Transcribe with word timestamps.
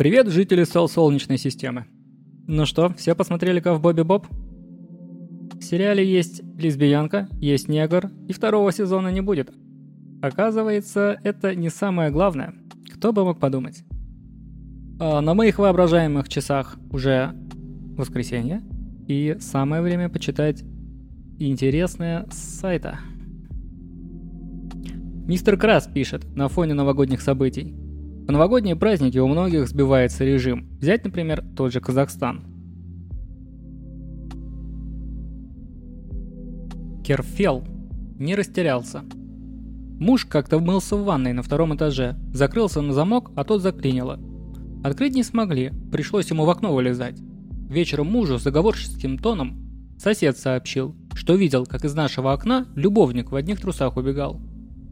Привет, 0.00 0.28
жители 0.28 0.64
Сол 0.64 0.88
Солнечной 0.88 1.36
системы. 1.36 1.84
Ну 2.46 2.64
что, 2.64 2.94
все 2.96 3.14
посмотрели 3.14 3.60
Ковбоби 3.60 4.00
Боб? 4.00 4.26
В 4.30 5.62
сериале 5.62 6.10
есть 6.10 6.40
лесбиянка, 6.56 7.28
есть 7.38 7.68
негр, 7.68 8.10
и 8.26 8.32
второго 8.32 8.72
сезона 8.72 9.08
не 9.08 9.20
будет. 9.20 9.52
Оказывается, 10.22 11.20
это 11.22 11.54
не 11.54 11.68
самое 11.68 12.10
главное. 12.10 12.54
Кто 12.94 13.12
бы 13.12 13.26
мог 13.26 13.38
подумать. 13.40 13.84
А 14.98 15.20
на 15.20 15.34
моих 15.34 15.58
воображаемых 15.58 16.30
часах 16.30 16.78
уже 16.90 17.34
воскресенье, 17.98 18.62
и 19.06 19.36
самое 19.38 19.82
время 19.82 20.08
почитать 20.08 20.64
интересное 21.38 22.26
с 22.30 22.38
сайта. 22.38 23.00
Мистер 25.26 25.58
Крас 25.58 25.86
пишет 25.92 26.24
на 26.34 26.48
фоне 26.48 26.72
новогодних 26.72 27.20
событий. 27.20 27.76
В 28.30 28.32
новогодние 28.32 28.76
праздники 28.76 29.18
у 29.18 29.26
многих 29.26 29.66
сбивается 29.66 30.24
режим. 30.24 30.68
Взять, 30.78 31.02
например, 31.02 31.44
тот 31.56 31.72
же 31.72 31.80
Казахстан. 31.80 32.44
Керфел 37.04 37.64
не 38.20 38.36
растерялся. 38.36 39.02
Муж 39.98 40.26
как-то 40.26 40.60
мылся 40.60 40.94
в 40.94 41.02
ванной 41.02 41.32
на 41.32 41.42
втором 41.42 41.74
этаже, 41.74 42.16
закрылся 42.32 42.80
на 42.80 42.92
замок, 42.92 43.32
а 43.34 43.42
тот 43.42 43.62
заклинило. 43.62 44.20
Открыть 44.84 45.16
не 45.16 45.24
смогли, 45.24 45.72
пришлось 45.90 46.30
ему 46.30 46.44
в 46.44 46.50
окно 46.50 46.72
вылезать. 46.72 47.18
Вечером 47.68 48.12
мужу 48.12 48.38
с 48.38 48.44
заговорческим 48.44 49.18
тоном 49.18 49.96
сосед 49.98 50.38
сообщил, 50.38 50.94
что 51.14 51.34
видел, 51.34 51.66
как 51.66 51.84
из 51.84 51.94
нашего 51.94 52.32
окна 52.32 52.68
любовник 52.76 53.32
в 53.32 53.34
одних 53.34 53.60
трусах 53.60 53.96
убегал. 53.96 54.40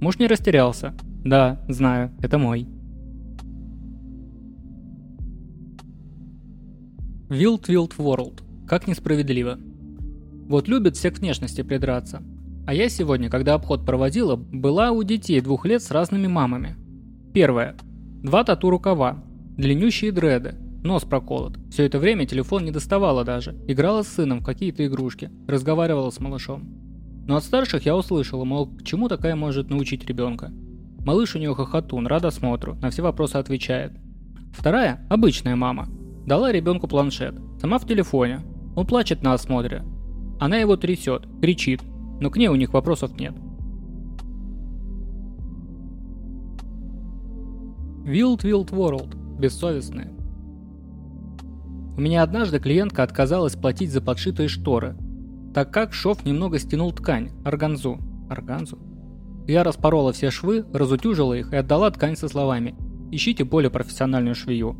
Муж 0.01 0.19
не 0.19 0.27
растерялся. 0.27 0.93
Да, 1.25 1.65
знаю, 1.69 2.11
это 2.21 2.37
мой. 2.39 2.67
Wild 7.29 7.67
Wild 7.69 7.95
World. 7.99 8.43
Как 8.67 8.87
несправедливо. 8.87 9.59
Вот 10.49 10.67
любят 10.67 10.97
все 10.97 11.11
к 11.11 11.19
внешности 11.19 11.61
придраться. 11.61 12.23
А 12.67 12.73
я 12.73 12.89
сегодня, 12.89 13.29
когда 13.29 13.53
обход 13.53 13.85
проводила, 13.85 14.37
была 14.37 14.93
у 14.93 15.03
детей 15.03 15.43
двух 15.43 15.67
лет 15.67 15.83
с 15.83 15.91
разными 15.91 16.27
мамами. 16.27 16.77
Первое. 17.35 17.77
Два 18.23 18.45
тату 18.45 18.71
рукава. 18.71 19.23
Длиннющие 19.59 20.11
дреды. 20.11 20.55
Нос 20.83 21.05
проколот. 21.05 21.59
Все 21.71 21.85
это 21.85 21.99
время 21.99 22.25
телефон 22.25 22.65
не 22.65 22.71
доставала 22.71 23.25
даже. 23.25 23.55
Играла 23.69 24.05
с 24.05 24.09
сыном 24.09 24.41
в 24.41 24.45
какие-то 24.45 24.87
игрушки. 24.87 25.31
Разговаривала 25.47 26.09
с 26.09 26.21
малышом. 26.21 26.67
Но 27.27 27.37
от 27.37 27.45
старших 27.45 27.85
я 27.85 27.95
услышала, 27.95 28.45
мол, 28.45 28.69
к 28.69 28.85
чему 28.85 29.07
такая 29.09 29.37
может 29.37 29.69
научить 29.69 30.07
ребенка. 30.07 30.51
Малыш 31.05 31.37
у 31.37 31.39
нее 31.39 31.55
хохотун, 31.55 32.07
рад 32.07 32.25
осмотру, 32.25 32.77
на 32.77 32.89
все 32.89 33.03
вопросы 33.03 33.37
отвечает. 33.37 33.93
Вторая– 34.55 35.07
обычная 35.11 35.57
мама. 35.57 35.89
Дала 36.29 36.53
ребенку 36.53 36.87
планшет, 36.87 37.41
сама 37.59 37.79
в 37.79 37.87
телефоне. 37.87 38.43
Он 38.77 38.87
плачет 38.87 39.23
на 39.23 39.33
осмотре. 39.33 39.83
Она 40.39 40.59
его 40.59 40.77
трясет, 40.77 41.27
кричит, 41.41 41.81
но 42.21 42.29
к 42.29 42.37
ней 42.37 42.49
у 42.49 42.55
них 42.55 42.75
вопросов 42.75 43.19
нет. 43.19 43.35
Wild 48.05 48.43
Wild 48.43 48.71
World. 48.71 49.39
Бессовестные. 49.39 50.13
У 51.97 52.01
меня 52.03 52.23
однажды 52.23 52.61
клиентка 52.61 53.05
отказалась 53.05 53.57
платить 53.57 53.91
за 53.91 54.03
подшитые 54.03 54.49
шторы– 54.49 54.97
так 55.55 55.73
как 55.73 55.95
шов 55.95 56.27
немного 56.27 56.59
стянул 56.59 56.93
ткань, 56.93 57.31
органзу. 57.45 57.99
Органзу? 58.29 58.79
Я 59.47 59.65
распорола 59.65 60.13
все 60.13 60.31
швы, 60.31 60.67
разутюжила 60.75 61.33
их 61.33 61.55
и 61.55 61.57
отдала 61.57 61.91
ткань 61.91 62.17
со 62.17 62.29
словами 62.29 62.77
«Ищите 63.11 63.45
более 63.45 63.71
профессиональную 63.71 64.35
швею». 64.35 64.77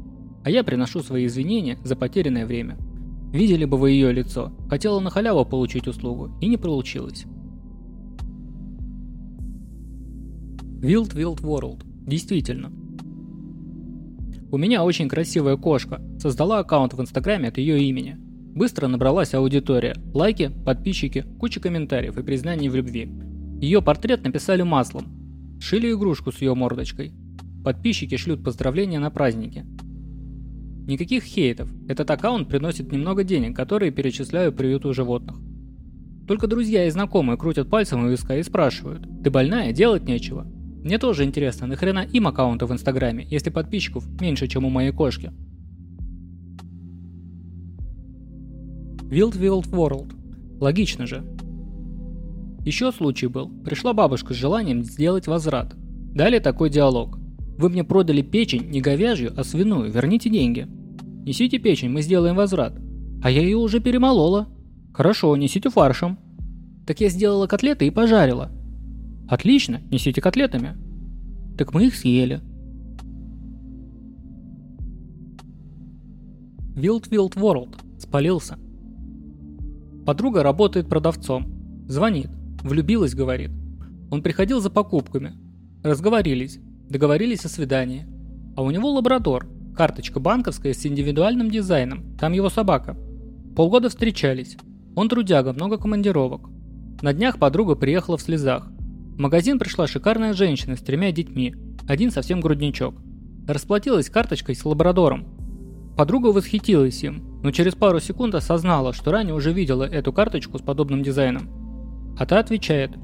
А 0.49 0.51
я 0.51 0.65
приношу 0.65 1.01
свои 1.01 1.27
извинения 1.27 1.77
за 1.85 1.95
потерянное 1.95 2.47
время. 2.47 2.79
Видели 3.35 3.67
бы 3.67 3.77
вы 3.77 3.91
ее 3.91 4.11
лицо. 4.11 4.51
Хотела 4.71 4.99
на 4.99 5.11
халяву 5.11 5.45
получить 5.45 5.87
услугу, 5.87 6.31
и 6.41 6.49
не 6.49 6.57
получилось. 6.57 7.27
Wild 10.81 11.13
Wild 11.15 11.43
World. 11.43 11.83
Действительно. 12.07 12.71
У 14.51 14.57
меня 14.57 14.85
очень 14.85 15.11
красивая 15.11 15.59
кошка. 15.59 16.01
Создала 16.19 16.61
аккаунт 16.61 16.95
в 16.95 17.01
инстаграме 17.03 17.49
от 17.49 17.59
ее 17.59 17.83
имени– 17.83 18.17
Быстро 18.55 18.89
набралась 18.89 19.35
аудитория, 19.35 19.95
лайки, 20.15 20.51
подписчики, 20.65 21.27
куча 21.39 21.61
комментариев 21.61 22.17
и 22.17 22.23
признаний 22.23 22.71
в 22.71 22.75
любви. 22.75 23.13
Ее 23.61 23.83
портрет 23.83 24.25
написали 24.25 24.63
маслом. 24.63 25.59
Шили 25.61 25.93
игрушку 25.93 26.33
с 26.33 26.41
ее 26.41 26.55
мордочкой. 26.55 27.13
Подписчики 27.63 28.17
шлют 28.17 28.43
поздравления 28.43 28.99
на 28.99 29.11
праздники. 29.11 29.65
Никаких 30.89 31.25
хейтов. 31.25 31.69
Этот 31.87 32.11
аккаунт 32.11 32.49
приносит 32.49 32.91
немного 32.91 33.23
денег, 33.23 33.55
которые 33.55 33.93
перечисляю 33.93 34.55
приюту 34.55 34.95
животных. 34.95 35.37
Только 36.27 36.47
друзья 36.47 36.87
и 36.87 36.91
знакомые 36.91 37.37
крутят 37.37 37.69
пальцем 37.69 38.05
у 38.05 38.09
виска 38.09 38.37
и 38.37 38.43
спрашивают, 38.43 39.07
ты 39.23 39.31
больная, 39.31 39.75
делать 39.75 40.05
нечего. 40.05 40.47
Мне 40.83 40.97
тоже 40.97 41.25
интересно, 41.25 41.67
нахрена 41.67 42.07
им 42.11 42.27
аккаунты 42.27 42.65
в 42.65 42.73
инстаграме, 42.73 43.27
если 43.29 43.51
подписчиков 43.51 44.09
меньше, 44.19 44.47
чем 44.47 44.65
у 44.65 44.71
моей 44.71 44.93
кошки? 44.93 45.31
Wild 49.11 49.39
Wild 49.39 49.69
World. 49.71 50.59
Логично 50.59 51.07
же. 51.07 51.23
Еще 52.65 52.93
случай 52.93 53.27
был. 53.27 53.51
Пришла 53.63 53.93
бабушка 53.93 54.33
с 54.33 54.39
желанием 54.39 54.83
сделать 54.83 55.27
возврат. 55.27 55.75
Далее 56.15 56.41
такой 56.41 56.71
диалог. 56.71 57.19
Вы 57.59 57.69
мне 57.69 57.85
продали 57.85 58.23
печень 58.23 58.71
не 58.71 58.81
говяжью, 58.81 59.35
а 59.37 59.45
свиную, 59.45 59.93
верните 59.93 60.31
деньги. 60.31 60.67
Несите 61.29 61.59
печень, 61.59 61.91
мы 61.91 62.01
сделаем 62.01 62.37
возврат. 62.37 62.73
А 63.23 63.31
я 63.31 63.43
ее 63.43 63.59
уже 63.59 63.81
перемолола. 63.81 64.49
Хорошо, 64.95 65.37
несите 65.37 65.69
фаршем. 65.69 66.19
Так 66.87 67.03
я 67.03 67.11
сделала 67.11 67.47
котлеты 67.47 67.87
и 67.87 67.91
пожарила. 67.91 68.51
Отлично, 69.29 69.83
несите 69.91 70.23
котлетами. 70.23 70.79
Так 71.59 71.75
мы 71.75 71.89
их 71.89 71.97
съели. 71.97 72.41
Wild 76.75 77.11
Wild 77.11 77.35
World. 77.35 77.77
Спалился. 77.99 78.57
Подруга 80.07 80.43
работает 80.43 80.89
продавцом. 80.89 81.85
Звонит. 81.89 82.31
Влюбилась, 82.63 83.15
говорит. 83.15 83.51
Он 84.11 84.23
приходил 84.23 84.63
за 84.63 84.71
покупками. 84.71 85.35
Разговорились. 85.85 86.59
Договорились 86.89 87.45
о 87.45 87.51
свидании. 87.51 88.07
А 88.57 88.63
у 88.63 88.71
него 88.71 88.91
лабрадор. 88.91 89.58
Карточка 89.79 90.19
банковская 90.19 90.75
с 90.75 90.85
индивидуальным 90.85 91.53
дизайном. 91.53 92.17
Там 92.17 92.33
его 92.33 92.51
собака. 92.51 92.97
Полгода 93.55 93.89
встречались. 93.89 94.57
Он 94.97 95.09
трудяга, 95.09 95.53
много 95.53 95.79
командировок. 95.79 96.51
На 97.01 97.13
днях 97.13 97.39
подруга 97.39 97.77
приехала 97.77 98.17
в 98.17 98.23
слезах. 98.23 98.67
В 98.67 99.21
магазин 99.21 99.57
пришла 99.57 99.87
шикарная 99.87 100.33
женщина 100.33 100.75
с 100.75 100.81
тремя 100.81 101.13
детьми. 101.13 101.55
Один 101.87 102.11
совсем 102.11 102.41
грудничок. 102.41 102.97
Расплатилась 103.47 104.11
карточкой 104.11 104.57
с 104.57 104.65
лабрадором. 104.65 105.29
Подруга 105.97 106.33
восхитилась 106.33 107.05
им, 107.05 107.39
но 107.45 107.53
через 107.53 107.77
пару 107.77 108.01
секунд 108.01 108.35
осознала, 108.35 108.93
что 108.93 109.13
ранее 109.13 109.37
уже 109.37 109.53
видела 109.53 109.85
эту 109.85 110.13
карточку 110.13 110.59
с 110.59 110.61
подобным 110.61 111.05
дизайном. 111.05 112.17
А 112.19 112.27
та 112.27 112.41
отвечает. 112.41 112.97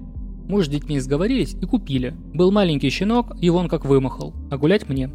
Муж 0.49 0.67
с 0.67 0.69
детьми 0.69 0.99
сговорились 0.99 1.55
и 1.55 1.67
купили. 1.67 2.17
Был 2.35 2.51
маленький 2.51 2.91
щенок, 2.91 3.37
и 3.41 3.49
вон 3.49 3.69
как 3.69 3.85
вымахал, 3.85 4.35
а 4.51 4.59
гулять 4.59 4.89
мне. 4.89 5.13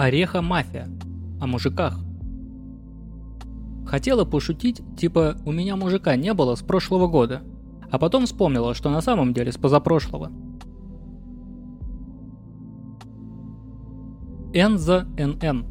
Ореха 0.00 0.40
мафия. 0.40 0.88
О 1.42 1.46
мужиках. 1.46 2.00
Хотела 3.86 4.24
пошутить, 4.24 4.80
типа 4.96 5.36
«у 5.44 5.52
меня 5.52 5.76
мужика 5.76 6.16
не 6.16 6.32
было 6.32 6.54
с 6.54 6.62
прошлого 6.62 7.06
года», 7.06 7.42
а 7.90 7.98
потом 7.98 8.24
вспомнила, 8.24 8.72
что 8.72 8.88
на 8.88 9.02
самом 9.02 9.34
деле 9.34 9.52
с 9.52 9.58
позапрошлого– 9.58 10.32
N 14.54 14.78
за 14.78 15.06
NN. 15.18 15.66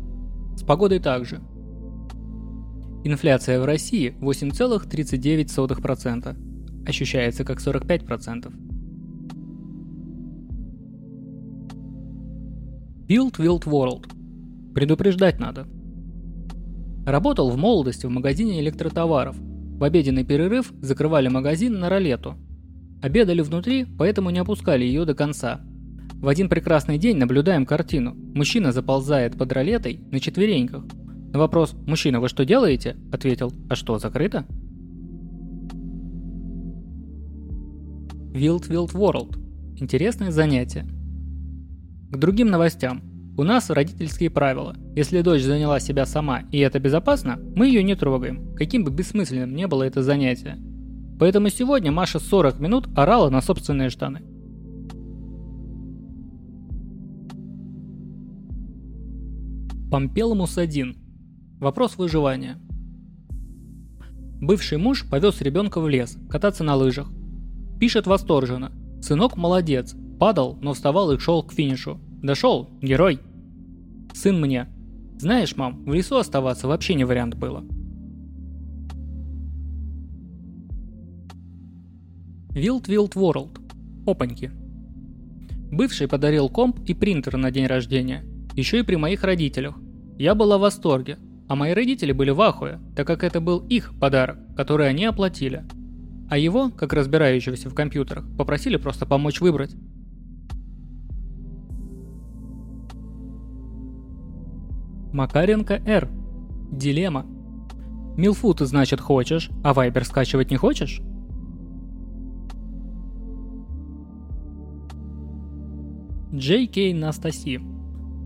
С 0.58 0.64
погодой 0.64 1.00
также. 1.00 1.42
Инфляция 3.04 3.60
в 3.60 3.66
России 3.66 4.16
8,39%. 4.22 6.86
Ощущается 6.88 7.44
как 7.44 7.60
45%. 7.60 8.54
Build 13.08 13.40
Wild 13.40 13.66
World. 13.66 14.19
Предупреждать 14.74 15.40
надо. 15.40 15.68
Работал 17.06 17.50
в 17.50 17.58
молодости 17.58 18.06
в 18.06 18.10
магазине 18.10 18.60
электротоваров. 18.60 19.36
В 19.38 19.84
обеденный 19.84 20.26
перерыв 20.26 20.74
закрывали 20.82 21.28
магазин 21.28 21.80
на 21.80 21.90
ролету. 21.90 22.36
Обедали 23.02 23.42
внутри, 23.42 23.86
поэтому 23.98 24.30
не 24.30 24.40
опускали 24.40 24.84
ее 24.84 25.06
до 25.06 25.14
конца– 25.16 25.62
в 26.20 26.28
один 26.28 26.50
прекрасный 26.50 26.98
день 26.98 27.16
наблюдаем 27.16 27.66
картину. 27.66 28.14
Мужчина 28.14 28.74
заползает 28.74 29.38
под 29.38 29.54
ролетой 29.54 30.02
на 30.12 30.20
четвереньках. 30.20 30.84
На 31.32 31.40
вопрос 31.40 31.74
«Мужчина, 31.88 32.20
вы 32.20 32.28
что 32.28 32.44
делаете?» 32.44 32.98
ответил 33.14 33.54
«А 33.70 33.76
что, 33.76 34.00
закрыто?» 34.00 34.46
Wild 38.34 38.68
Wild 38.68 38.92
World. 38.92 39.38
Интересное 39.80 40.30
занятие. 40.30 40.86
К 42.12 42.18
другим 42.18 42.50
новостям. 42.50 43.02
У 43.40 43.44
нас 43.44 43.70
родительские 43.70 44.30
правила. 44.30 44.76
Если 44.98 45.22
дочь 45.22 45.44
заняла 45.44 45.80
себя 45.80 46.06
сама 46.06 46.42
и 46.52 46.60
это 46.60 46.78
безопасно, 46.78 47.40
мы 47.56 47.68
ее 47.68 47.84
не 47.84 47.96
трогаем, 47.96 48.54
каким 48.54 48.84
бы 48.84 48.92
бессмысленным 48.92 49.56
не 49.56 49.66
было 49.66 49.84
это 49.84 50.04
занятие. 50.04 50.58
Поэтому 51.18 51.48
сегодня 51.48 51.90
Маша 51.90 52.20
40 52.20 52.60
минут 52.60 52.90
орала 52.98 53.30
на 53.30 53.40
собственные 53.40 53.92
штаны. 53.92 54.24
Помпеломус-1. 59.90 60.98
Вопрос 61.62 61.96
выживания. 61.96 62.58
Бывший 64.42 64.80
муж 64.80 65.10
повез 65.10 65.40
ребенка 65.40 65.80
в 65.80 65.88
лес, 65.88 66.18
кататься 66.30 66.66
на 66.66 66.76
лыжах. 66.76 67.10
Пишет 67.80 68.06
восторженно. 68.06 68.74
Сынок 69.02 69.38
молодец. 69.38 69.96
Падал, 70.20 70.58
но 70.62 70.74
вставал 70.74 71.14
и 71.14 71.20
шел 71.20 71.42
к 71.42 71.54
финишу. 71.54 72.02
Дошел, 72.22 72.70
герой. 72.82 73.22
Сын 74.14 74.40
мне. 74.40 74.68
Знаешь, 75.18 75.56
мам, 75.56 75.84
в 75.86 75.94
лесу 75.94 76.18
оставаться 76.18 76.68
вообще 76.68 76.94
не 76.94 77.04
вариант 77.04 77.36
было. 77.36 77.64
Wild 82.54 82.88
Wild 82.88 83.14
World. 83.14 83.60
Опаньки. 84.06 84.52
Бывший 85.72 86.08
подарил 86.08 86.50
комп 86.50 86.80
и 86.88 86.94
принтер 86.94 87.38
на 87.38 87.52
день 87.52 87.68
рождения. 87.68 88.26
Еще 88.56 88.80
и 88.80 88.84
при 88.84 88.96
моих 88.96 89.24
родителях. 89.24 89.76
Я 90.18 90.36
была 90.36 90.58
в 90.58 90.62
восторге, 90.62 91.18
а 91.48 91.56
мои 91.56 91.74
родители 91.74 92.12
были 92.12 92.32
в 92.32 92.42
ахуе, 92.42 92.80
так 92.96 93.08
как 93.08 93.24
это 93.24 93.40
был 93.40 93.60
их 93.68 93.94
подарок, 94.00 94.38
который 94.56 94.90
они 94.90 95.06
оплатили. 95.06 95.64
А 96.30 96.38
его, 96.38 96.70
как 96.70 96.94
разбирающегося 96.94 97.70
в 97.70 97.74
компьютерах, 97.74 98.26
попросили 98.38 98.78
просто 98.78 99.06
помочь 99.06 99.42
выбрать. 99.42 99.76
Макаренко 105.14 105.82
Р. 105.86 106.08
Дилемма. 106.72 107.26
Милфу 108.16 108.54
ты, 108.54 108.66
значит, 108.66 109.00
хочешь, 109.00 109.50
а 109.64 109.74
Вайбер 109.74 110.06
скачивать 110.06 110.52
не 110.52 110.58
хочешь? 110.58 111.02
Джей 116.34 116.68
Кей 116.68 116.94
Настаси. 116.94 117.60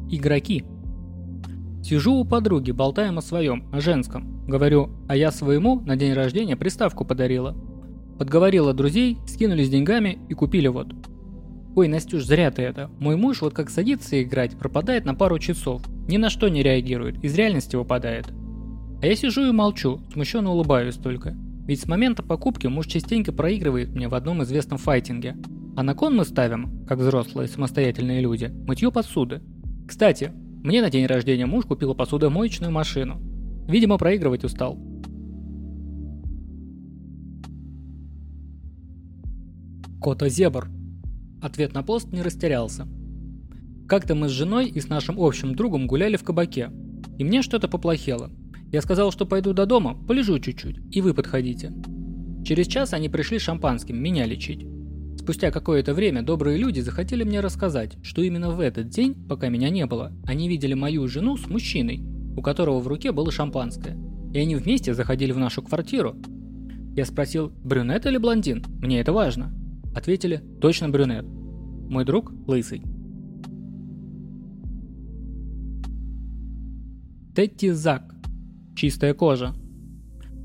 Игроки. 0.10 0.66
Сижу 1.82 2.16
у 2.16 2.26
подруги, 2.26 2.72
болтаем 2.72 3.18
о 3.18 3.22
своем, 3.22 3.70
о 3.72 3.80
женском. 3.80 4.46
Говорю, 4.46 4.90
а 5.08 5.16
я 5.16 5.32
своему 5.32 5.80
на 5.82 5.96
день 5.96 6.14
рождения 6.14 6.58
приставку 6.58 7.06
подарила. 7.06 7.56
Подговорила 8.20 8.74
друзей, 8.74 9.18
скинулись 9.26 9.70
деньгами 9.70 10.20
и 10.28 10.34
купили 10.34 10.68
вот. 10.68 10.94
Ой, 11.76 11.88
Настюш, 11.88 12.26
зря 12.26 12.52
ты 12.52 12.62
это. 12.62 12.90
Мой 13.00 13.16
муж 13.16 13.42
вот 13.42 13.54
как 13.54 13.70
садится 13.70 14.22
играть, 14.22 14.58
пропадает 14.58 15.06
на 15.06 15.16
пару 15.16 15.40
часов. 15.40 15.82
Ни 16.08 16.18
на 16.18 16.30
что 16.30 16.50
не 16.50 16.64
реагирует, 16.64 17.24
из 17.24 17.36
реальности 17.36 17.76
выпадает. 17.76 18.28
А 19.02 19.06
я 19.06 19.16
сижу 19.16 19.48
и 19.48 19.52
молчу, 19.52 20.00
смущенно 20.12 20.52
улыбаюсь 20.52 20.96
только. 20.96 21.36
Ведь 21.66 21.82
с 21.82 21.88
момента 21.88 22.24
покупки 22.24 22.68
муж 22.68 22.88
частенько 22.88 23.32
проигрывает 23.32 23.90
мне 23.90 24.08
в 24.08 24.16
одном 24.16 24.44
известном 24.44 24.78
файтинге. 24.78 25.38
А 25.76 25.84
на 25.84 25.96
кон 25.96 26.16
мы 26.16 26.26
ставим, 26.26 26.86
как 26.86 27.00
взрослые 27.00 27.48
самостоятельные 27.48 28.22
люди, 28.22 28.52
мытье 28.68 28.92
посуды. 28.92 29.42
Кстати, 29.88 30.32
мне 30.64 30.82
на 30.82 30.90
день 30.90 31.06
рождения 31.06 31.46
муж 31.46 31.66
купил 31.66 31.96
посудомоечную 31.96 32.72
машину. 32.72 33.22
Видимо, 33.68 33.98
проигрывать 33.98 34.44
устал. 34.44 34.78
Кота 40.02 40.28
Зебр. 40.28 40.70
Ответ 41.42 41.74
на 41.74 41.82
пост 41.82 42.12
не 42.12 42.22
растерялся. 42.22 42.88
Как-то 43.88 44.16
мы 44.16 44.30
с 44.30 44.32
женой 44.32 44.68
и 44.68 44.80
с 44.80 44.88
нашим 44.88 45.20
общим 45.20 45.56
другом 45.56 45.88
гуляли 45.88 46.16
в 46.16 46.24
кабаке. 46.24 46.72
И 47.18 47.24
мне 47.24 47.42
что-то 47.42 47.68
поплохело. 47.68 48.32
Я 48.72 48.82
сказал, 48.82 49.12
что 49.12 49.26
пойду 49.26 49.54
до 49.54 49.66
дома, 49.66 49.96
полежу 50.08 50.40
чуть-чуть, 50.40 50.78
и 50.90 51.02
вы 51.02 51.14
подходите. 51.14 51.72
Через 52.44 52.68
час 52.68 52.94
они 52.94 53.08
пришли 53.08 53.40
шампанским 53.40 54.02
меня 54.02 54.26
лечить. 54.26 54.66
Спустя 55.18 55.52
какое-то 55.52 55.94
время 55.94 56.24
добрые 56.24 56.58
люди 56.58 56.80
захотели 56.80 57.24
мне 57.24 57.40
рассказать, 57.40 57.98
что 58.02 58.22
именно 58.22 58.50
в 58.52 58.60
этот 58.60 58.90
день, 58.90 59.16
пока 59.30 59.50
меня 59.50 59.70
не 59.70 59.86
было, 59.86 60.12
они 60.26 60.50
видели 60.50 60.74
мою 60.74 61.08
жену 61.08 61.38
с 61.38 61.48
мужчиной, 61.48 62.02
у 62.36 62.42
которого 62.42 62.80
в 62.80 62.88
руке 62.88 63.12
было 63.12 63.32
шампанское. 63.32 63.98
И 64.34 64.40
они 64.40 64.56
вместе 64.56 64.94
заходили 64.94 65.32
в 65.32 65.38
нашу 65.38 65.62
квартиру. 65.62 66.16
Я 66.96 67.06
спросил, 67.06 67.54
брюнет 67.64 68.06
или 68.06 68.18
блондин? 68.18 68.64
Мне 68.80 69.00
это 69.00 69.14
важно. 69.14 69.54
Ответили, 69.96 70.42
точно 70.60 70.90
брюнет. 70.90 71.26
Мой 71.26 72.06
друг 72.06 72.34
лысый. 72.48 72.82
Тетти 77.36 77.72
Зак. 77.72 78.14
Чистая 78.76 79.16
кожа. 79.16 79.56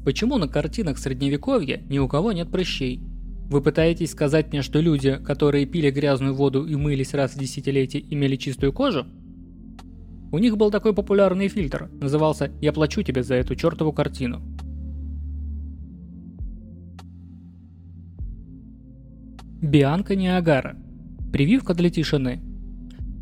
Почему 0.06 0.38
на 0.38 0.48
картинах 0.48 0.96
средневековья 0.96 1.82
ни 1.86 1.98
у 1.98 2.08
кого 2.08 2.32
нет 2.32 2.50
прыщей? 2.50 3.02
Вы 3.50 3.60
пытаетесь 3.60 4.12
сказать 4.12 4.52
мне, 4.52 4.62
что 4.62 4.80
люди, 4.80 5.18
которые 5.22 5.66
пили 5.66 5.90
грязную 5.90 6.32
воду 6.32 6.64
и 6.64 6.76
мылись 6.76 7.12
раз 7.12 7.34
в 7.34 7.38
десятилетие, 7.38 8.02
имели 8.10 8.36
чистую 8.36 8.72
кожу? 8.72 9.06
У 10.32 10.38
них 10.38 10.56
был 10.56 10.70
такой 10.70 10.94
популярный 10.94 11.48
фильтр, 11.48 11.90
назывался 12.00 12.50
«Я 12.62 12.72
плачу 12.72 13.02
тебе 13.02 13.22
за 13.22 13.34
эту 13.34 13.54
чертову 13.54 13.92
картину». 13.92 14.40
Бианка 19.60 20.16
Ниагара. 20.16 20.74
Прививка 21.32 21.74
для 21.74 21.90
тишины. 21.90 22.47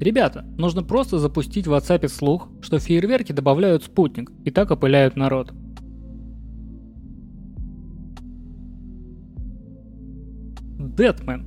Ребята, 0.01 0.45
нужно 0.59 0.83
просто 0.83 1.19
запустить 1.19 1.67
в 1.67 1.73
WhatsApp 1.73 2.09
слух, 2.09 2.49
что 2.61 2.79
фейерверки 2.79 3.33
добавляют 3.33 3.85
спутник 3.85 4.31
и 4.45 4.51
так 4.51 4.71
опыляют 4.71 5.17
народ. 5.17 5.53
Дэтмен. 10.79 11.47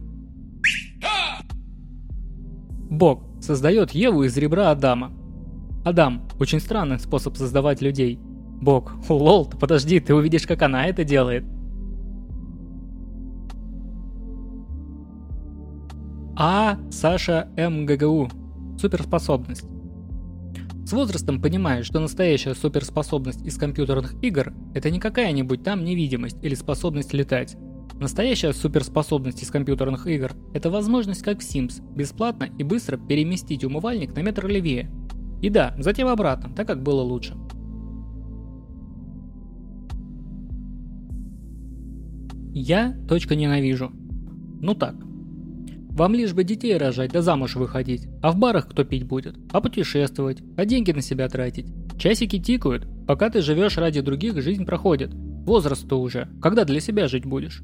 Бог 2.90 3.24
создает 3.40 3.92
Еву 3.92 4.24
из 4.24 4.36
ребра 4.38 4.72
Адама. 4.72 5.12
Адам– 5.86 6.28
очень 6.40 6.60
странный 6.60 7.00
способ 7.00 7.38
создавать 7.38 7.82
людей. 7.82 8.20
Бог, 8.62 8.94
лол, 9.08 9.46
подожди, 9.46 10.00
ты 10.00 10.14
увидишь, 10.14 10.46
как 10.46 10.64
она 10.64 10.88
это 10.88 11.04
делает. 11.04 11.46
А. 16.36 16.78
Саша 16.90 17.50
МГГУ. 17.58 18.30
Суперспособность. 18.80 19.66
С 20.86 20.94
возрастом 20.94 21.42
понимаешь, 21.42 21.86
что 21.86 22.00
настоящая 22.00 22.56
суперспособность 22.56 23.46
из 23.46 23.58
компьютерных 23.58 24.16
игр– 24.24 24.54
это 24.74 24.90
не 24.90 25.02
какая-нибудь 25.02 25.64
там 25.64 25.84
невидимость 25.84 26.38
или 26.42 26.56
способность 26.56 27.12
летать. 27.12 27.58
Настоящая 28.00 28.54
суперспособность 28.54 29.44
из 29.44 29.52
компьютерных 29.52 30.08
игр– 30.08 30.32
это 30.54 30.70
возможность, 30.70 31.24
как 31.24 31.42
в 31.42 31.44
Sims, 31.44 31.84
бесплатно 31.94 32.48
и 32.58 32.64
быстро 32.64 32.96
переместить 32.96 33.66
умывальник 33.66 34.16
на 34.16 34.22
метр 34.22 34.48
левее. 34.48 34.90
И 35.42 35.50
да, 35.50 35.76
затем 35.78 36.08
обратно, 36.08 36.56
так 36.56 36.66
как 36.66 36.82
было 36.82 37.02
лучше. 37.02 37.36
Я 42.54 42.98
точка 43.10 43.36
ненавижу. 43.36 43.92
Ну 44.62 44.74
так. 44.74 44.96
Вам 46.00 46.16
лишь 46.16 46.34
бы 46.34 46.46
детей 46.46 46.78
рожать 46.78 47.12
да 47.12 47.22
замуж 47.22 47.58
выходить, 47.58 48.08
а 48.22 48.32
в 48.32 48.38
барах 48.38 48.70
кто 48.70 48.86
пить 48.86 49.04
будет, 49.04 49.36
а 49.52 49.60
путешествовать, 49.60 50.42
а 50.56 50.64
деньги 50.64 50.94
на 50.94 51.02
себя 51.02 51.28
тратить. 51.28 51.66
Часики 51.98 52.40
тикают, 52.40 52.88
пока 53.06 53.30
ты 53.30 53.42
живешь 53.42 53.78
ради 53.78 54.00
других, 54.00 54.42
жизнь 54.42 54.66
проходит. 54.66 55.14
Возраст-то 55.14 56.00
уже, 56.00 56.30
когда 56.42 56.64
для 56.64 56.80
себя 56.80 57.10
жить 57.10 57.26
будешь? 57.26 57.64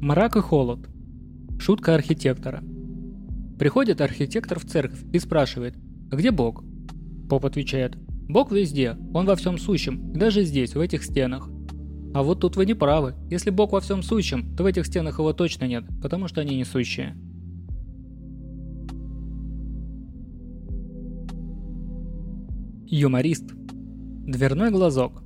Мрак 0.00 0.34
и 0.34 0.40
холод. 0.40 0.88
Шутка 1.60 1.94
архитектора. 1.94 2.64
Приходит 3.56 4.00
архитектор 4.00 4.58
в 4.58 4.64
церковь 4.64 5.04
и 5.12 5.20
спрашивает, 5.20 5.76
где 6.10 6.32
Бог? 6.32 6.64
Поп 7.30 7.46
отвечает, 7.46 7.96
Бог 8.28 8.50
везде, 8.50 8.96
Он 9.14 9.26
во 9.26 9.36
всем 9.36 9.58
сущем, 9.58 10.12
даже 10.12 10.42
здесь, 10.42 10.74
в 10.74 10.80
этих 10.80 11.04
стенах. 11.04 11.48
А 12.18 12.24
вот 12.24 12.40
тут 12.40 12.56
вы 12.56 12.66
не 12.66 12.74
правы. 12.74 13.14
Если 13.30 13.50
Бог 13.50 13.70
во 13.70 13.80
всем 13.80 14.02
сущем, 14.02 14.56
то 14.56 14.64
в 14.64 14.66
этих 14.66 14.86
стенах 14.86 15.20
его 15.20 15.32
точно 15.32 15.66
нет, 15.66 15.84
потому 16.02 16.26
что 16.26 16.40
они 16.40 16.56
не 16.56 16.64
сущие. 16.64 17.14
Юморист. 22.88 23.44
Дверной 24.26 24.72
глазок. 24.72 25.22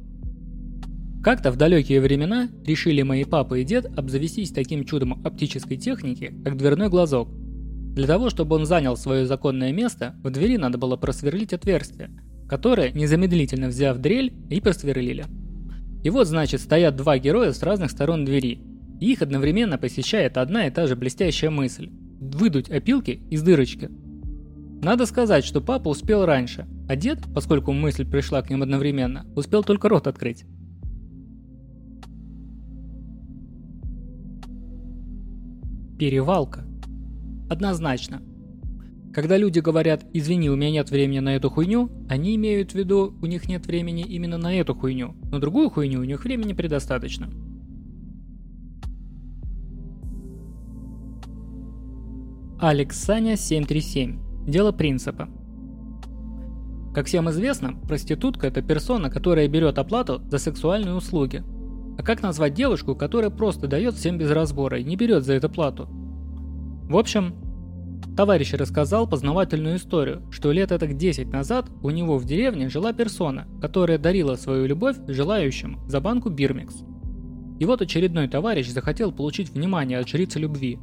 Как-то 1.24 1.50
в 1.50 1.56
далекие 1.56 2.02
времена 2.02 2.50
решили 2.62 3.00
мои 3.00 3.24
папа 3.24 3.54
и 3.54 3.64
дед 3.64 3.86
обзавестись 3.98 4.50
таким 4.50 4.84
чудом 4.84 5.24
оптической 5.24 5.78
техники, 5.78 6.34
как 6.44 6.58
дверной 6.58 6.90
глазок. 6.90 7.30
Для 7.94 8.06
того, 8.06 8.28
чтобы 8.28 8.56
он 8.56 8.66
занял 8.66 8.98
свое 8.98 9.24
законное 9.24 9.72
место, 9.72 10.14
в 10.22 10.30
двери 10.30 10.58
надо 10.58 10.76
было 10.76 10.98
просверлить 10.98 11.54
отверстие, 11.54 12.10
которое, 12.50 12.92
незамедлительно 12.92 13.68
взяв 13.68 13.96
дрель, 13.96 14.34
и 14.50 14.60
просверлили. 14.60 15.24
И 16.02 16.10
вот, 16.10 16.26
значит, 16.26 16.60
стоят 16.60 16.96
два 16.96 17.18
героя 17.18 17.52
с 17.52 17.62
разных 17.62 17.90
сторон 17.90 18.24
двери. 18.24 18.60
И 19.00 19.12
их 19.12 19.22
одновременно 19.22 19.78
посещает 19.78 20.36
одна 20.36 20.66
и 20.66 20.70
та 20.70 20.86
же 20.86 20.96
блестящая 20.96 21.50
мысль– 21.50 21.90
выдуть 22.20 22.70
опилки 22.70 23.20
из 23.30 23.42
дырочки. 23.42 23.90
Надо 24.82 25.06
сказать, 25.06 25.44
что 25.44 25.60
папа 25.60 25.88
успел 25.88 26.24
раньше, 26.26 26.66
а 26.88 26.96
дед, 26.96 27.20
поскольку 27.32 27.72
мысль 27.72 28.04
пришла 28.04 28.42
к 28.42 28.50
ним 28.50 28.62
одновременно, 28.62 29.26
успел 29.36 29.62
только 29.62 29.88
рот 29.88 30.06
открыть. 30.08 30.44
Перевалка. 35.98 36.64
Однозначно. 37.48 38.22
Когда 39.12 39.36
люди 39.36 39.58
говорят 39.58 40.06
«извини, 40.14 40.48
у 40.48 40.56
меня 40.56 40.70
нет 40.70 40.90
времени 40.90 41.18
на 41.18 41.36
эту 41.36 41.50
хуйню», 41.50 41.90
они 42.08 42.34
имеют 42.36 42.72
в 42.72 42.74
виду 42.74 43.14
«у 43.20 43.26
них 43.26 43.46
нет 43.46 43.66
времени 43.66 44.02
именно 44.02 44.38
на 44.38 44.54
эту 44.54 44.74
хуйню, 44.74 45.14
но 45.30 45.38
другую 45.38 45.68
хуйню 45.68 46.00
у 46.00 46.04
них 46.04 46.24
времени 46.24 46.54
предостаточно». 46.54 47.28
Алекс 52.58 52.96
Саня 52.96 53.36
737. 53.36 54.46
Дело 54.46 54.72
принципа. 54.72 55.28
Как 56.94 57.06
всем 57.06 57.28
известно, 57.28 57.74
проститутка– 57.74 58.46
это 58.48 58.62
персона, 58.62 59.10
которая 59.10 59.46
берет 59.46 59.78
оплату 59.78 60.22
за 60.30 60.38
сексуальные 60.38 60.94
услуги. 60.94 61.42
А 61.98 62.02
как 62.02 62.22
назвать 62.22 62.54
девушку, 62.54 62.94
которая 62.94 63.30
просто 63.30 63.66
дает 63.66 63.94
всем 63.94 64.16
без 64.16 64.30
разбора 64.30 64.78
и 64.78 64.84
не 64.84 64.96
берет 64.96 65.24
за 65.24 65.34
это 65.34 65.50
плату? 65.50 65.86
В 66.88 66.96
общем, 66.96 67.34
Товарищ 68.16 68.52
рассказал 68.52 69.08
познавательную 69.08 69.76
историю, 69.76 70.22
что 70.30 70.52
лет 70.52 70.68
так 70.68 70.96
10 70.96 71.32
назад 71.32 71.70
у 71.82 71.90
него 71.90 72.18
в 72.18 72.24
деревне 72.24 72.68
жила 72.68 72.92
персона, 72.92 73.46
которая 73.60 73.98
дарила 73.98 74.36
свою 74.36 74.66
любовь 74.66 74.96
желающим 75.08 75.78
за 75.88 76.00
банку 76.00 76.28
Бирмикс. 76.28 76.82
И 77.58 77.64
вот 77.64 77.80
очередной 77.80 78.28
товарищ 78.28 78.68
захотел 78.68 79.12
получить 79.12 79.50
внимание 79.50 79.98
от 79.98 80.08
жрицы 80.08 80.38
любви 80.38 80.78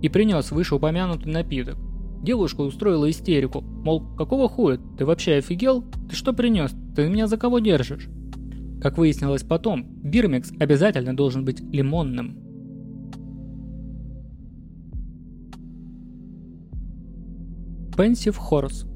и 0.00 0.08
принес 0.08 0.50
вышеупомянутый 0.50 1.32
напиток. 1.32 1.76
Девушка 2.22 2.62
устроила 2.62 3.08
истерику, 3.10 3.60
мол, 3.60 4.16
какого 4.16 4.48
хуя, 4.48 4.78
ты 4.98 5.04
вообще 5.04 5.34
офигел? 5.34 5.84
Ты 6.08 6.16
что 6.16 6.32
принес? 6.32 6.72
Ты 6.96 7.08
меня 7.08 7.26
за 7.26 7.36
кого 7.36 7.58
держишь? 7.58 8.08
Как 8.80 8.98
выяснилось 8.98 9.44
потом, 9.44 9.84
Бирмикс 10.02 10.52
обязательно 10.58 11.14
должен 11.14 11.44
быть 11.44 11.60
лимонным. 11.60 12.41
Pensive 17.96 18.36
Horse. 18.50 18.86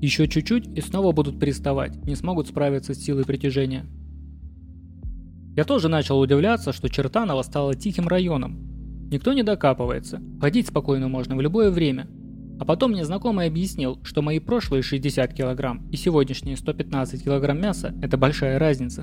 Еще 0.00 0.26
чуть-чуть 0.26 0.66
и 0.76 0.80
снова 0.80 1.12
будут 1.12 1.38
приставать, 1.38 2.04
не 2.04 2.16
смогут 2.16 2.48
справиться 2.48 2.92
с 2.92 2.98
силой 2.98 3.24
притяжения. 3.24 3.86
Я 5.54 5.64
тоже 5.64 5.88
начал 5.88 6.18
удивляться, 6.18 6.72
что 6.72 6.88
Чертаново 6.88 7.42
стало 7.42 7.76
тихим 7.76 8.08
районом. 8.08 9.08
Никто 9.12 9.32
не 9.32 9.44
докапывается, 9.44 10.20
ходить 10.40 10.66
спокойно 10.66 11.06
можно 11.06 11.36
в 11.36 11.40
любое 11.40 11.70
время. 11.70 12.08
А 12.58 12.64
потом 12.64 12.92
мне 12.92 13.04
знакомый 13.04 13.46
объяснил, 13.46 14.00
что 14.02 14.22
мои 14.22 14.40
прошлые 14.40 14.82
60 14.82 15.32
килограмм 15.34 15.88
и 15.90 15.96
сегодняшние 15.96 16.56
115 16.56 17.22
килограмм 17.22 17.60
мяса– 17.60 17.94
это 18.02 18.16
большая 18.16 18.58
разница. 18.58 19.02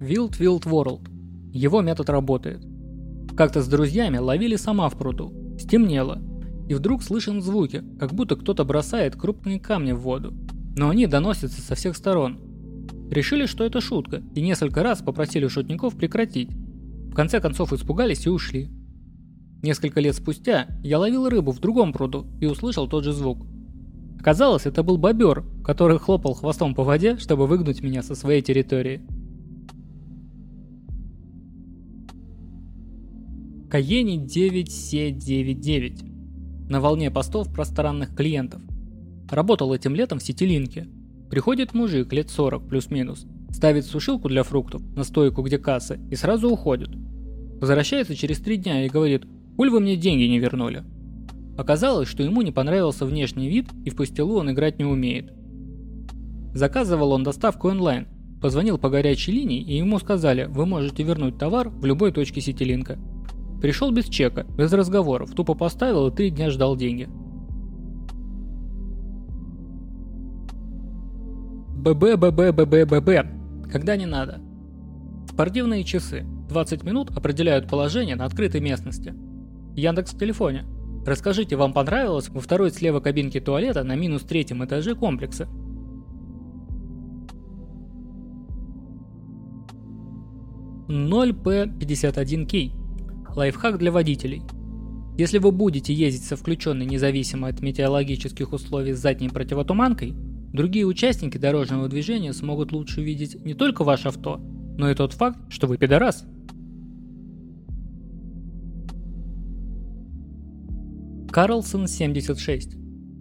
Wild 0.00 0.38
Wild 0.38 0.64
World. 0.64 1.06
Его 1.52 1.82
метод 1.82 2.08
работает– 2.08 2.64
как-то 3.38 3.62
с 3.62 3.68
друзьями 3.68 4.18
ловили 4.18 4.56
сама 4.56 4.88
в 4.88 4.98
пруду. 4.98 5.32
Стемнело. 5.60 6.20
И 6.68 6.74
вдруг 6.74 7.04
слышим 7.04 7.40
звуки, 7.40 7.84
как 8.00 8.12
будто 8.12 8.34
кто-то 8.34 8.64
бросает 8.64 9.14
крупные 9.14 9.60
камни 9.60 9.92
в 9.92 10.00
воду. 10.00 10.34
Но 10.76 10.88
они 10.88 11.06
доносятся 11.06 11.62
со 11.62 11.76
всех 11.76 11.96
сторон. 11.96 12.40
Решили, 13.12 13.46
что 13.46 13.62
это 13.62 13.80
шутка, 13.80 14.24
и 14.34 14.42
несколько 14.42 14.82
раз 14.82 15.02
попросили 15.02 15.46
шутников 15.46 15.96
прекратить. 15.96 16.50
В 16.50 17.14
конце 17.14 17.40
концов 17.40 17.72
испугались 17.72 18.26
и 18.26 18.28
ушли. 18.28 18.72
Несколько 19.62 20.00
лет 20.00 20.16
спустя 20.16 20.66
я 20.82 20.98
ловил 20.98 21.28
рыбу 21.28 21.52
в 21.52 21.60
другом 21.60 21.92
пруду 21.92 22.26
и 22.40 22.46
услышал 22.46 22.88
тот 22.88 23.04
же 23.04 23.12
звук. 23.12 23.46
Оказалось, 24.18 24.66
это 24.66 24.82
был 24.82 24.98
бобер, 24.98 25.44
который 25.62 26.00
хлопал 26.00 26.34
хвостом 26.34 26.74
по 26.74 26.82
воде, 26.82 27.18
чтобы 27.18 27.46
выгнуть 27.46 27.84
меня 27.84 28.02
со 28.02 28.16
своей 28.16 28.42
территории. 28.42 29.00
Каени 33.70 34.24
9C99 34.24 36.70
на 36.70 36.80
волне 36.80 37.10
постов 37.10 37.52
пространных 37.52 38.16
клиентов. 38.16 38.62
Работал 39.30 39.74
этим 39.74 39.94
летом 39.94 40.20
в 40.20 40.22
сетилинке. 40.22 40.88
Приходит 41.28 41.74
мужик 41.74 42.10
лет 42.14 42.30
40 42.30 42.66
плюс-минус, 42.66 43.26
ставит 43.50 43.84
сушилку 43.84 44.30
для 44.30 44.42
фруктов 44.42 44.80
на 44.96 45.04
стойку, 45.04 45.42
где 45.42 45.58
кассы, 45.58 46.00
и 46.10 46.14
сразу 46.14 46.48
уходит. 46.48 46.88
Возвращается 47.60 48.16
через 48.16 48.38
три 48.38 48.56
дня 48.56 48.86
и 48.86 48.88
говорит, 48.88 49.26
«Уль 49.58 49.68
вы 49.68 49.80
мне 49.80 49.96
деньги 49.96 50.22
не 50.22 50.38
вернули». 50.38 50.84
Оказалось, 51.58 52.08
что 52.08 52.22
ему 52.22 52.40
не 52.40 52.52
понравился 52.52 53.04
внешний 53.04 53.50
вид 53.50 53.66
и 53.84 53.90
в 53.90 53.96
пастилу 53.96 54.38
он 54.38 54.50
играть 54.50 54.78
не 54.78 54.86
умеет. 54.86 55.30
Заказывал 56.54 57.12
он 57.12 57.22
доставку 57.22 57.68
онлайн, 57.68 58.06
позвонил 58.40 58.78
по 58.78 58.88
горячей 58.88 59.32
линии 59.32 59.60
и 59.60 59.76
ему 59.76 59.98
сказали, 59.98 60.46
вы 60.46 60.64
можете 60.64 61.02
вернуть 61.02 61.36
товар 61.36 61.68
в 61.68 61.84
любой 61.84 62.12
точке 62.12 62.40
сетилинка. 62.40 62.98
Пришел 63.60 63.90
без 63.90 64.04
чека, 64.04 64.44
без 64.56 64.72
разговоров, 64.72 65.32
тупо 65.32 65.54
поставил 65.54 66.08
и 66.08 66.14
три 66.14 66.30
дня 66.30 66.50
ждал 66.50 66.76
деньги. 66.76 67.08
ББ, 71.78 72.16
ББ, 72.16 72.52
ББ, 72.52 72.88
ББ. 72.88 73.70
Когда 73.70 73.96
не 73.96 74.06
надо. 74.06 74.40
Спортивные 75.28 75.84
часы. 75.84 76.24
20 76.48 76.82
минут 76.82 77.16
определяют 77.16 77.68
положение 77.68 78.16
на 78.16 78.24
открытой 78.24 78.60
местности. 78.60 79.14
Яндекс 79.74 80.12
в 80.12 80.18
телефоне. 80.18 80.64
Расскажите, 81.06 81.56
вам 81.56 81.72
понравилось 81.72 82.28
во 82.28 82.40
второй 82.40 82.70
слева 82.70 83.00
кабинки 83.00 83.40
туалета 83.40 83.84
на 83.84 83.94
минус 83.96 84.22
третьем 84.22 84.64
этаже 84.64 84.94
комплекса? 84.94 85.48
Ноль 90.88 91.34
П 91.34 91.66
51 91.78 92.46
Кей. 92.46 92.77
Лайфхак 93.38 93.78
для 93.78 93.92
водителей. 93.92 94.42
Если 95.16 95.38
вы 95.38 95.52
будете 95.52 95.94
ездить 95.94 96.24
со 96.24 96.34
включенной 96.34 96.86
независимо 96.86 97.46
от 97.46 97.60
метеорологических 97.60 98.52
условий 98.52 98.94
с 98.94 98.98
задней 98.98 99.28
противотуманкой, 99.28 100.12
другие 100.52 100.84
участники 100.84 101.38
дорожного 101.38 101.88
движения 101.88 102.32
смогут 102.32 102.72
лучше 102.72 103.00
видеть 103.00 103.36
не 103.44 103.54
только 103.54 103.84
ваше 103.84 104.08
авто, 104.08 104.38
но 104.76 104.90
и 104.90 104.94
тот 104.96 105.12
факт, 105.12 105.38
что 105.50 105.68
вы 105.68 105.78
пидорас. 105.78 106.24
Карлсон 111.30 111.86
76. 111.86 112.76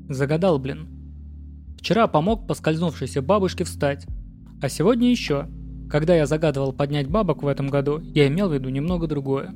Загадал, 0.09 0.57
блин. 0.57 0.87
Вчера 1.77 2.07
помог 2.07 2.47
поскользнувшейся 2.47 3.21
бабушке 3.21 3.65
встать. 3.65 4.07
А 4.63 4.67
сегодня 4.67 5.11
еще. 5.11 5.47
Когда 5.91 6.15
я 6.15 6.25
загадывал 6.25 6.73
поднять 6.73 7.07
бабок 7.07 7.43
в 7.43 7.47
этом 7.47 7.67
году, 7.67 7.99
я 7.99 8.27
имел 8.27 8.49
в 8.49 8.53
виду 8.55 8.69
немного 8.69 9.05
другое. 9.05 9.53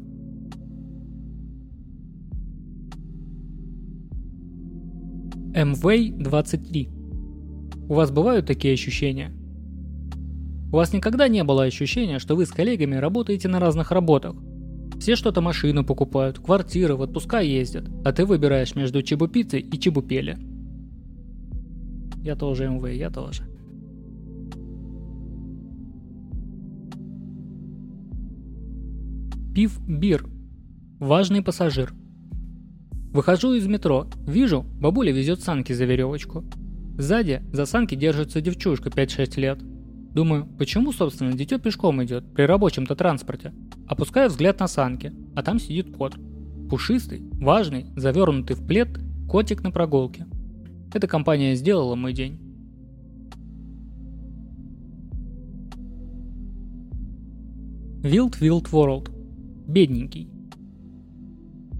MV-23. 5.54 6.90
У 7.90 7.94
вас 7.94 8.12
бывают 8.12 8.46
такие 8.46 8.74
ощущения? 8.74 9.32
У 10.72 10.76
вас 10.76 10.94
никогда 10.94 11.28
не 11.28 11.44
было 11.44 11.64
ощущения, 11.64 12.20
что 12.20 12.36
вы 12.36 12.46
с 12.46 12.52
коллегами 12.52 12.96
работаете 12.96 13.50
на 13.50 13.60
разных 13.60 13.92
работах? 13.92 14.36
Все 15.00 15.16
что-то 15.16 15.42
машину 15.42 15.84
покупают, 15.84 16.40
квартиры, 16.40 16.96
в 16.96 17.02
отпуска 17.02 17.40
ездят, 17.40 17.90
а 18.06 18.14
ты 18.14 18.26
выбираешь 18.26 18.76
между 18.76 19.02
чебупицей 19.02 19.60
и 19.60 19.80
чебупели. 19.80 20.38
Я 22.24 22.36
тоже 22.36 22.70
МВ, 22.70 22.88
я 22.94 23.10
тоже. 23.10 23.44
Пив 29.54 29.82
Бир. 29.86 30.26
Важный 31.00 31.42
пассажир. 31.42 31.94
Выхожу 33.12 33.54
из 33.54 33.68
метро, 33.68 34.08
вижу, 34.26 34.66
бабуля 34.80 35.12
везет 35.12 35.42
санки 35.42 35.74
за 35.74 35.84
веревочку. 35.84 36.46
Сзади 36.98 37.42
за 37.52 37.66
санки 37.66 37.94
держится 37.94 38.40
девчушка 38.40 38.90
5-6 38.90 39.40
лет. 39.40 39.60
Думаю, 40.14 40.48
почему, 40.58 40.94
собственно, 40.94 41.34
дитё 41.34 41.60
пешком 41.60 42.02
идет 42.04 42.34
при 42.34 42.44
рабочем-то 42.44 42.96
транспорте? 42.96 43.54
Опускаю 43.86 44.30
взгляд 44.30 44.62
на 44.62 44.68
санки, 44.68 45.12
а 45.36 45.44
там 45.44 45.60
сидит 45.60 45.94
кот. 45.94 46.16
Пушистый, 46.70 47.22
важный, 47.34 47.88
завернутый 47.98 48.56
в 48.56 48.66
плед, 48.66 48.88
котик 49.30 49.62
на 49.62 49.72
прогулке. 49.72 50.26
Эта 50.94 51.06
компания 51.08 51.56
сделала 51.56 51.96
мой 51.96 52.14
день. 52.14 52.40
Wild 58.04 58.40
Wild 58.40 58.70
World. 58.72 59.12
Бедненький. 59.68 60.30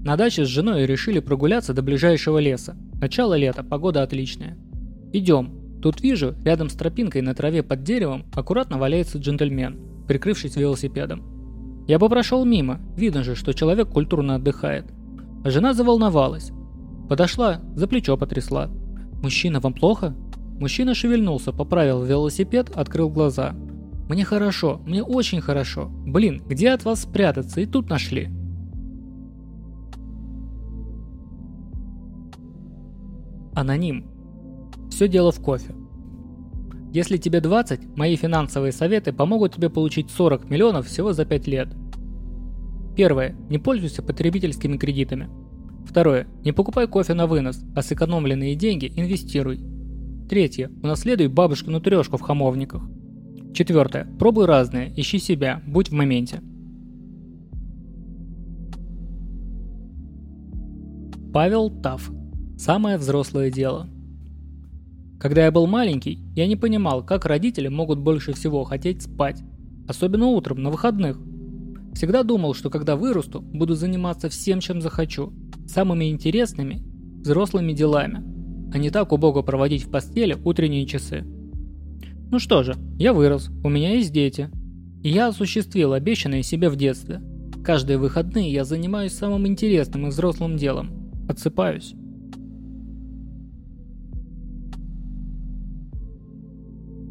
На 0.04 0.16
даче 0.16 0.44
с 0.44 0.48
женой 0.48 0.84
решили 0.84 1.20
прогуляться 1.20 1.72
до 1.72 1.82
ближайшего 1.82 2.38
леса. 2.38 2.76
Начало 3.00 3.34
лета, 3.34 3.62
погода 3.62 4.02
отличная. 4.02 4.58
Идем. 5.12 5.80
Тут 5.80 6.00
вижу, 6.00 6.34
рядом 6.44 6.68
с 6.68 6.74
тропинкой 6.74 7.22
на 7.22 7.34
траве 7.34 7.62
под 7.62 7.84
деревом 7.84 8.24
аккуратно 8.34 8.78
валяется 8.78 9.18
джентльмен, 9.18 9.78
прикрывшись 10.08 10.56
велосипедом. 10.56 11.84
Я 11.86 12.00
бы 12.00 12.08
прошел 12.08 12.44
мимо, 12.44 12.80
видно 12.96 13.22
же, 13.22 13.36
что 13.36 13.52
человек 13.52 13.90
культурно 13.90 14.34
отдыхает. 14.36 14.86
А 15.44 15.50
жена 15.50 15.72
заволновалась. 15.72 16.50
Подошла, 17.08 17.60
за 17.76 17.86
плечо 17.86 18.16
потрясла. 18.16 18.70
«Мужчина, 19.22 19.60
вам 19.60 19.72
плохо?» 19.72 20.16
Мужчина 20.58 20.94
шевельнулся, 20.94 21.52
поправил 21.52 22.02
велосипед, 22.02 22.70
открыл 22.74 23.08
глаза. 23.08 23.54
«Мне 24.08 24.24
хорошо, 24.24 24.80
мне 24.84 25.02
очень 25.02 25.40
хорошо. 25.40 25.88
Блин, 25.88 26.42
где 26.46 26.70
от 26.70 26.84
вас 26.84 27.02
спрятаться? 27.02 27.60
И 27.60 27.66
тут 27.66 27.88
нашли». 27.88 28.30
Аноним. 33.54 34.06
Все 34.90 35.08
дело 35.08 35.32
в 35.32 35.40
кофе. 35.40 35.74
Если 36.92 37.16
тебе 37.16 37.40
20, 37.40 37.96
мои 37.96 38.16
финансовые 38.16 38.72
советы 38.72 39.12
помогут 39.12 39.54
тебе 39.54 39.70
получить 39.70 40.10
40 40.10 40.50
миллионов 40.50 40.86
всего 40.86 41.12
за 41.12 41.24
5 41.24 41.46
лет. 41.46 41.68
Первое. 42.96 43.34
Не 43.48 43.58
пользуйся 43.58 44.02
потребительскими 44.02 44.76
кредитами. 44.76 45.30
Второе. 45.86 46.26
Не 46.44 46.52
покупай 46.52 46.86
кофе 46.86 47.14
на 47.14 47.26
вынос, 47.26 47.64
а 47.74 47.82
сэкономленные 47.82 48.54
деньги 48.54 48.92
инвестируй. 48.94 49.60
Третье. 50.28 50.70
Унаследуй 50.82 51.28
бабушкину 51.28 51.80
трешку 51.80 52.16
в 52.18 52.20
хамовниках. 52.20 52.82
Четвертое. 53.54 54.06
Пробуй 54.18 54.46
разное, 54.46 54.92
ищи 54.96 55.18
себя, 55.18 55.62
будь 55.66 55.90
в 55.90 55.94
моменте. 55.94 56.40
Павел 61.32 61.70
Таф. 61.70 62.10
Самое 62.56 62.96
взрослое 62.96 63.50
дело. 63.50 63.88
Когда 65.18 65.44
я 65.44 65.52
был 65.52 65.66
маленький, 65.66 66.18
я 66.34 66.46
не 66.46 66.56
понимал, 66.56 67.04
как 67.04 67.26
родители 67.26 67.68
могут 67.68 68.00
больше 68.00 68.32
всего 68.32 68.64
хотеть 68.64 69.02
спать, 69.02 69.42
особенно 69.86 70.26
утром, 70.26 70.62
на 70.62 70.70
выходных. 70.70 71.18
Всегда 71.94 72.22
думал, 72.22 72.54
что 72.54 72.70
когда 72.70 72.96
вырасту, 72.96 73.40
буду 73.40 73.74
заниматься 73.74 74.28
всем, 74.28 74.60
чем 74.60 74.80
захочу, 74.80 75.32
самыми 75.66 76.10
интересными, 76.10 76.82
взрослыми 77.20 77.72
делами, 77.72 78.22
а 78.74 78.78
не 78.78 78.90
так 78.90 79.12
убого 79.12 79.42
проводить 79.42 79.84
в 79.84 79.90
постели 79.90 80.36
утренние 80.44 80.86
часы. 80.86 81.24
Ну 82.32 82.38
что 82.38 82.62
же, 82.62 82.74
я 82.98 83.12
вырос, 83.12 83.50
у 83.62 83.68
меня 83.68 83.94
есть 83.94 84.12
дети. 84.12 84.50
И 85.02 85.08
я 85.10 85.28
осуществил 85.28 85.92
обещанное 85.92 86.42
себе 86.42 86.68
в 86.68 86.76
детстве. 86.76 87.20
Каждые 87.62 87.98
выходные 87.98 88.52
я 88.52 88.64
занимаюсь 88.64 89.12
самым 89.12 89.46
интересным 89.46 90.06
и 90.06 90.10
взрослым 90.10 90.56
делом. 90.56 91.12
Отсыпаюсь. 91.28 91.94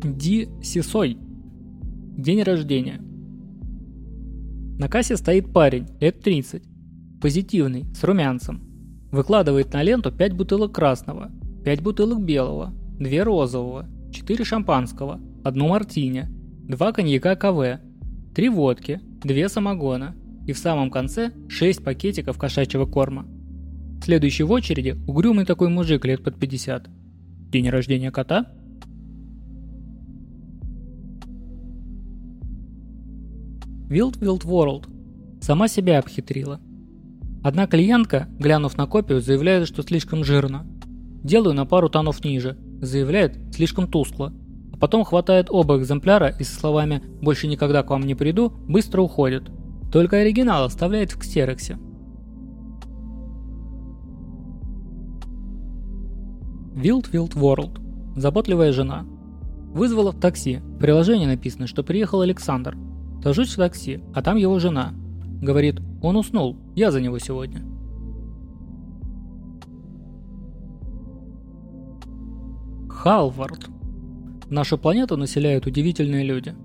Ди 0.03 0.50
Сисой. 0.63 1.15
День 2.17 2.41
рождения. 2.41 3.00
На 4.79 4.88
кассе 4.88 5.15
стоит 5.15 5.53
парень, 5.53 5.89
лет 6.00 6.22
30. 6.22 6.63
Позитивный, 7.22 7.86
с 7.93 8.03
румянцем. 8.03 8.63
Выкладывает 9.12 9.72
на 9.74 9.84
ленту 9.84 10.12
5 10.12 10.34
бутылок 10.34 10.74
красного, 10.74 11.29
5 11.63 11.84
бутылок 11.84 12.24
белого, 12.24 12.74
2 13.00 13.24
розового, 13.24 13.88
4 14.12 14.43
шампанского, 14.43 15.20
1 15.43 15.67
мартини, 15.67 16.29
2 16.67 16.91
коньяка 16.93 17.36
КВ, 17.36 17.79
3 18.34 18.50
водки, 18.50 19.00
2 19.24 19.50
самогона 19.50 20.15
и 20.48 20.53
в 20.53 20.58
самом 20.58 20.89
конце 20.89 21.31
6 21.48 21.84
пакетиков 21.84 22.39
кошачьего 22.39 22.88
корма. 22.88 23.27
Следующий 24.03 24.43
в 24.43 24.51
очереди 24.51 24.98
угрюмый 25.05 25.46
такой 25.46 25.70
мужик 25.70 26.05
лет 26.05 26.24
под 26.24 26.39
50. 26.39 26.89
День 27.51 27.70
рождения 27.70 28.10
кота? 28.10 28.51
Wild 33.92 34.22
Wild 34.22 34.46
World 34.46 34.88
сама 35.42 35.68
себя 35.68 36.00
обхитрила. 36.00 36.62
Одна 37.44 37.68
клиентка, 37.68 38.30
глянув 38.40 38.77
на 38.77 38.88
копию, 38.88 39.20
заявляет, 39.20 39.68
что 39.68 39.84
слишком 39.84 40.24
жирно. 40.24 40.66
Делаю 41.25 41.54
на 41.54 41.66
пару 41.66 41.90
тонов 41.90 42.24
ниже, 42.24 42.58
заявляет, 42.80 43.38
слишком 43.54 43.92
тускло. 43.92 44.32
А 44.72 44.77
потом 44.77 45.04
хватает 45.04 45.48
оба 45.50 45.77
экземпляра 45.77 46.30
и 46.30 46.46
со 46.46 46.58
словами 46.58 47.04
«больше 47.22 47.48
никогда 47.48 47.84
к 47.84 47.90
вам 47.90 48.04
не 48.04 48.16
приду» 48.16 48.54
быстро 48.66 49.01
уходит. 49.01 49.51
Только 49.92 50.20
оригинал 50.20 50.64
оставляет 50.64 51.12
в 51.12 51.20
ксероксе. 51.20 51.77
Wild 56.75 57.12
Wild 57.12 57.34
World. 57.34 58.18
Заботливая 58.18 58.72
жена. 58.72 59.06
Вызвала 59.74 60.14
в 60.14 60.20
такси. 60.22 60.60
В 60.60 60.77
приложении 60.77 61.25
написано, 61.25 61.68
что 61.68 61.84
приехал 61.84 62.22
Александр. 62.22 62.77
Сажусь 63.24 63.53
в 63.53 63.57
такси, 63.57 64.01
а 64.14 64.22
там 64.22 64.38
его 64.38 64.57
жена. 64.60 64.94
Говорит, 65.42 65.79
он 66.01 66.16
уснул, 66.16 66.57
я 66.75 66.92
за 66.92 67.01
него 67.01 67.20
сегодня. 67.20 67.62
Халвард. 72.90 73.70
Нашу 74.50 74.77
планету 74.77 75.18
населяют 75.18 75.66
удивительные 75.66 76.24
люди. 76.24 76.55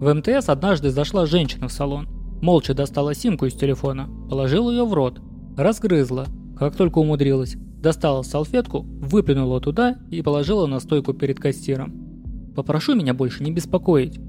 В 0.00 0.12
МТС 0.12 0.48
однажды 0.48 0.90
зашла 0.90 1.26
женщина 1.26 1.68
в 1.68 1.72
салон. 1.72 2.08
Молча 2.42 2.74
достала 2.74 3.14
симку 3.14 3.46
из 3.46 3.54
телефона, 3.54 4.08
положила 4.28 4.70
ее 4.70 4.84
в 4.84 4.92
рот, 4.92 5.20
разгрызла, 5.56 6.26
как 6.58 6.74
только 6.76 6.98
умудрилась, 6.98 7.56
достала 7.56 8.22
салфетку, 8.22 8.80
выплюнула 8.80 9.60
туда 9.60 9.98
и 10.10 10.20
положила 10.20 10.66
на 10.66 10.80
стойку 10.80 11.14
перед 11.14 11.38
кассиром. 11.38 12.52
«Попрошу 12.54 12.94
меня 12.94 13.14
больше 13.14 13.42
не 13.44 13.50
беспокоить 13.50 14.20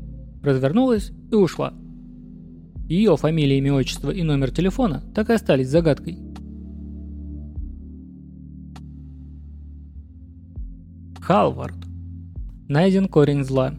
развернулась 0.46 1.12
и 1.32 1.36
ушла. 1.36 1.74
Ее 2.88 3.18
фамилия, 3.18 3.58
имя, 3.58 3.74
отчество 3.74 4.12
и 4.12 4.24
номер 4.24 4.52
телефона 4.52 5.04
так 5.14 5.30
и 5.30 5.34
остались 5.34 5.70
загадкой. 5.70 6.20
Халвард. 11.20 11.76
Найден 12.68 13.08
корень 13.08 13.44
зла. 13.44 13.74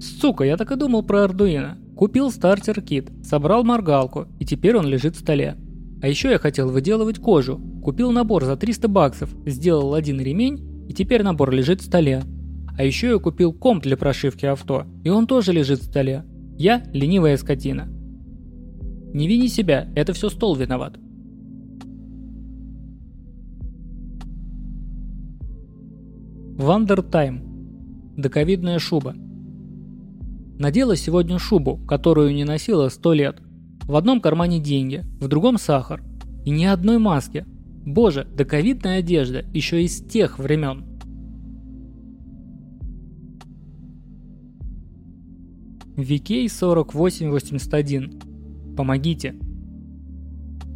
Сука, 0.00 0.44
я 0.44 0.56
так 0.56 0.70
и 0.70 0.76
думал 0.76 1.02
про 1.02 1.24
Ардуино. 1.24 1.76
Купил 1.96 2.30
стартер-кит, 2.30 3.10
собрал 3.22 3.64
моргалку, 3.64 4.28
и 4.38 4.46
теперь 4.46 4.76
он 4.76 4.86
лежит 4.86 5.16
в 5.16 5.20
столе. 5.20 5.56
А 6.00 6.08
еще 6.08 6.30
я 6.30 6.38
хотел 6.38 6.70
выделывать 6.70 7.18
кожу. 7.18 7.60
Купил 7.82 8.10
набор 8.10 8.44
за 8.44 8.56
300 8.56 8.88
баксов, 8.88 9.34
сделал 9.44 9.94
один 9.94 10.20
ремень, 10.20 10.86
и 10.88 10.94
теперь 10.94 11.22
набор 11.22 11.50
лежит 11.50 11.80
в 11.80 11.84
столе. 11.84 12.22
А 12.76 12.84
еще 12.84 13.08
я 13.08 13.18
купил 13.18 13.52
комп 13.52 13.82
для 13.82 13.96
прошивки 13.96 14.46
авто, 14.46 14.86
и 15.04 15.10
он 15.10 15.26
тоже 15.26 15.52
лежит 15.52 15.80
в 15.80 15.84
столе. 15.84 16.24
Я 16.56 16.82
ленивая 16.92 17.36
скотина. 17.36 17.88
Не 19.12 19.26
вини 19.26 19.48
себя, 19.48 19.88
это 19.94 20.12
все 20.12 20.28
стол 20.28 20.54
виноват. 20.56 20.98
Wandertime. 26.56 28.14
Доковидная 28.16 28.78
шуба. 28.78 29.14
Надела 30.58 30.94
сегодня 30.94 31.38
шубу, 31.38 31.78
которую 31.88 32.34
не 32.34 32.44
носила 32.44 32.90
сто 32.90 33.14
лет. 33.14 33.38
В 33.84 33.96
одном 33.96 34.20
кармане 34.20 34.60
деньги, 34.60 35.04
в 35.20 35.26
другом 35.26 35.56
сахар. 35.56 36.02
И 36.44 36.50
ни 36.50 36.64
одной 36.64 36.98
маски. 36.98 37.46
Боже, 37.86 38.26
доковидная 38.36 38.98
одежда, 38.98 39.44
еще 39.54 39.82
из 39.82 40.04
тех 40.04 40.38
времен. 40.38 40.89
Викей 46.00 46.48
4881. 46.48 48.74
Помогите. 48.76 49.34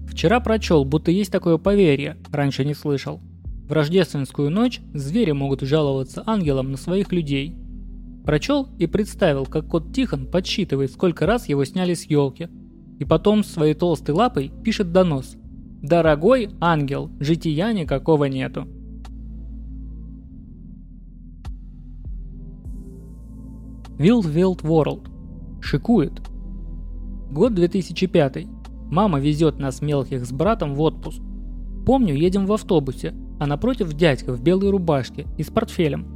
Вчера 0.06 0.40
прочел, 0.40 0.84
будто 0.84 1.10
есть 1.10 1.32
такое 1.32 1.58
поверье, 1.58 2.16
раньше 2.30 2.64
не 2.64 2.74
слышал. 2.74 3.20
В 3.68 3.72
рождественскую 3.72 4.50
ночь 4.50 4.80
звери 4.92 5.32
могут 5.32 5.62
жаловаться 5.62 6.22
ангелам 6.26 6.70
на 6.70 6.76
своих 6.76 7.12
людей. 7.12 7.56
Прочел 8.24 8.68
и 8.78 8.86
представил, 8.86 9.46
как 9.46 9.68
кот 9.68 9.92
Тихон 9.92 10.26
подсчитывает, 10.26 10.92
сколько 10.92 11.26
раз 11.26 11.48
его 11.48 11.64
сняли 11.64 11.94
с 11.94 12.04
елки. 12.04 12.48
И 12.98 13.04
потом 13.04 13.42
своей 13.42 13.74
толстой 13.74 14.14
лапой 14.14 14.52
пишет 14.62 14.92
донос. 14.92 15.36
«Дорогой 15.82 16.50
ангел, 16.60 17.10
жития 17.20 17.72
никакого 17.72 18.26
нету». 18.26 18.68
Wild 23.98 24.26
Wild 24.34 24.62
World. 24.62 25.13
Шикует. 25.64 26.12
Год 27.30 27.54
2005. 27.54 28.46
Мама 28.90 29.18
везет 29.18 29.58
нас 29.58 29.80
мелких 29.80 30.26
с 30.26 30.30
братом 30.30 30.74
в 30.74 30.82
отпуск. 30.82 31.22
Помню, 31.86 32.14
едем 32.14 32.44
в 32.44 32.52
автобусе, 32.52 33.14
а 33.40 33.46
напротив 33.46 33.94
дядька 33.94 34.34
в 34.34 34.42
белой 34.42 34.68
рубашке 34.68 35.26
и 35.38 35.42
с 35.42 35.48
портфелем. 35.48 36.06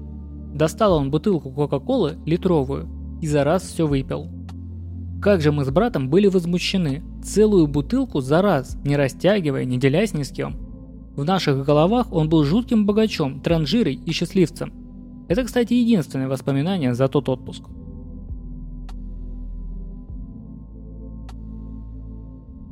Достал 0.55 0.93
он 0.99 1.11
бутылку 1.11 1.51
Кока-Колы 1.51 2.19
литровую 2.27 2.91
и 3.23 3.27
за 3.27 3.43
раз 3.43 3.63
все 3.63 3.87
выпил. 3.87 4.29
Как 5.23 5.41
же 5.41 5.51
мы 5.51 5.65
с 5.65 5.71
братом 5.71 6.11
были 6.11 6.27
возмущены. 6.27 7.03
Целую 7.25 7.69
бутылку 7.69 8.21
за 8.21 8.43
раз, 8.43 8.77
не 8.85 8.99
растягивая, 8.99 9.65
не 9.65 9.79
делясь 9.79 10.13
ни 10.13 10.25
с 10.25 10.29
кем. 10.29 10.57
В 11.17 11.25
наших 11.25 11.65
головах 11.65 12.13
он 12.13 12.29
был 12.29 12.45
жутким 12.45 12.85
богачом, 12.85 13.41
транжирой 13.41 13.95
и 13.95 14.13
счастливцем. 14.13 14.75
Это, 15.27 15.43
кстати, 15.43 15.73
единственное 15.73 16.29
воспоминание 16.29 16.93
за 16.93 17.09
тот 17.09 17.31
отпуск. 17.31 17.63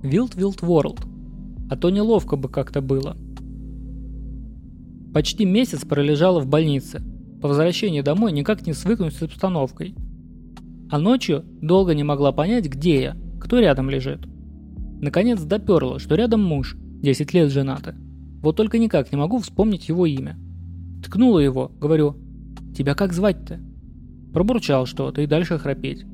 Wild 0.03 0.37
Wild 0.37 0.61
World. 0.61 1.01
А 1.71 1.77
то 1.77 1.91
неловко 1.91 2.37
бы 2.37 2.49
как-то 2.49 2.81
было. 2.81 3.17
Почти 5.13 5.45
месяц 5.45 5.85
пролежала 5.85 6.41
в 6.41 6.47
больнице. 6.47 7.03
По 7.41 7.49
возвращении 7.49 8.03
домой 8.03 8.33
никак 8.33 8.67
не 8.67 8.73
свыкнусь 8.73 9.15
с 9.15 9.23
обстановкой. 9.23 9.95
А 10.91 10.99
ночью 10.99 11.45
долго 11.61 11.95
не 11.95 12.05
могла 12.05 12.33
понять, 12.33 12.67
где 12.67 13.03
я, 13.03 13.17
кто 13.41 13.59
рядом 13.59 13.91
лежит. 13.91 14.21
Наконец 15.01 15.43
доперло, 15.43 15.99
что 15.99 16.15
рядом 16.15 16.43
муж, 16.43 16.77
10 17.03 17.35
лет 17.35 17.51
женаты. 17.51 17.95
Вот 18.43 18.57
только 18.57 18.79
никак 18.79 19.11
не 19.13 19.19
могу 19.19 19.39
вспомнить 19.39 19.89
его 19.89 20.07
имя. 20.07 20.39
Ткнула 21.05 21.41
его, 21.41 21.73
говорю, 21.81 22.17
«Тебя 22.77 22.95
как 22.95 23.13
звать-то?» 23.13 23.61
Пробурчал 24.33 24.87
что-то 24.87 25.23
и 25.23 25.27
дальше 25.27 25.59
храпеть. 25.59 26.05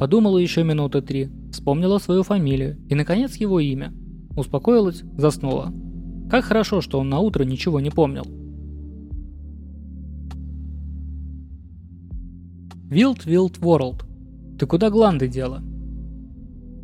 Подумала 0.00 0.38
еще 0.38 0.64
минуты 0.64 1.02
три, 1.02 1.28
вспомнила 1.52 1.98
свою 1.98 2.22
фамилию 2.22 2.78
и, 2.88 2.94
наконец, 2.94 3.36
его 3.36 3.60
имя. 3.60 3.92
Успокоилась, 4.34 5.02
заснула. 5.18 5.74
Как 6.30 6.46
хорошо, 6.46 6.80
что 6.80 6.98
он 6.98 7.10
на 7.10 7.18
утро 7.18 7.44
ничего 7.44 7.80
не 7.80 7.90
помнил. 7.90 8.22
Wild 12.88 13.26
Wild 13.26 13.60
World. 13.60 14.06
Ты 14.58 14.66
куда 14.66 14.88
гланды 14.88 15.28
дела? 15.28 15.62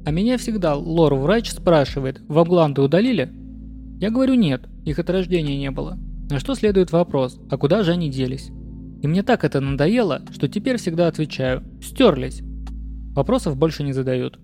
А 0.05 0.11
меня 0.11 0.37
всегда 0.37 0.75
лор-врач 0.75 1.53
спрашивает, 1.53 2.21
вам 2.29 2.47
гланды 2.47 2.83
удалили? 2.83 3.33
Я 3.99 4.11
говорю 4.11 4.35
нет, 4.35 4.69
их 4.85 4.99
от 4.99 5.09
рождения 5.09 5.57
не 5.57 5.71
было. 5.71 5.99
На 6.29 6.39
что 6.39 6.55
следует 6.55 6.93
вопрос, 6.93 7.41
а 7.49 7.57
куда 7.57 7.83
же 7.83 7.93
они 7.93 8.11
делись? 8.11 8.51
И 9.01 9.07
мне 9.07 9.23
так 9.23 9.43
это 9.43 9.63
надоело, 9.63 10.21
что 10.33 10.49
теперь 10.49 10.77
всегда 10.77 11.09
отвечаю 11.09 11.63
«стерлись». 11.81 12.43
Вопросов 13.17 13.57
больше 13.57 13.83
не 13.83 13.95
задают. 13.95 14.39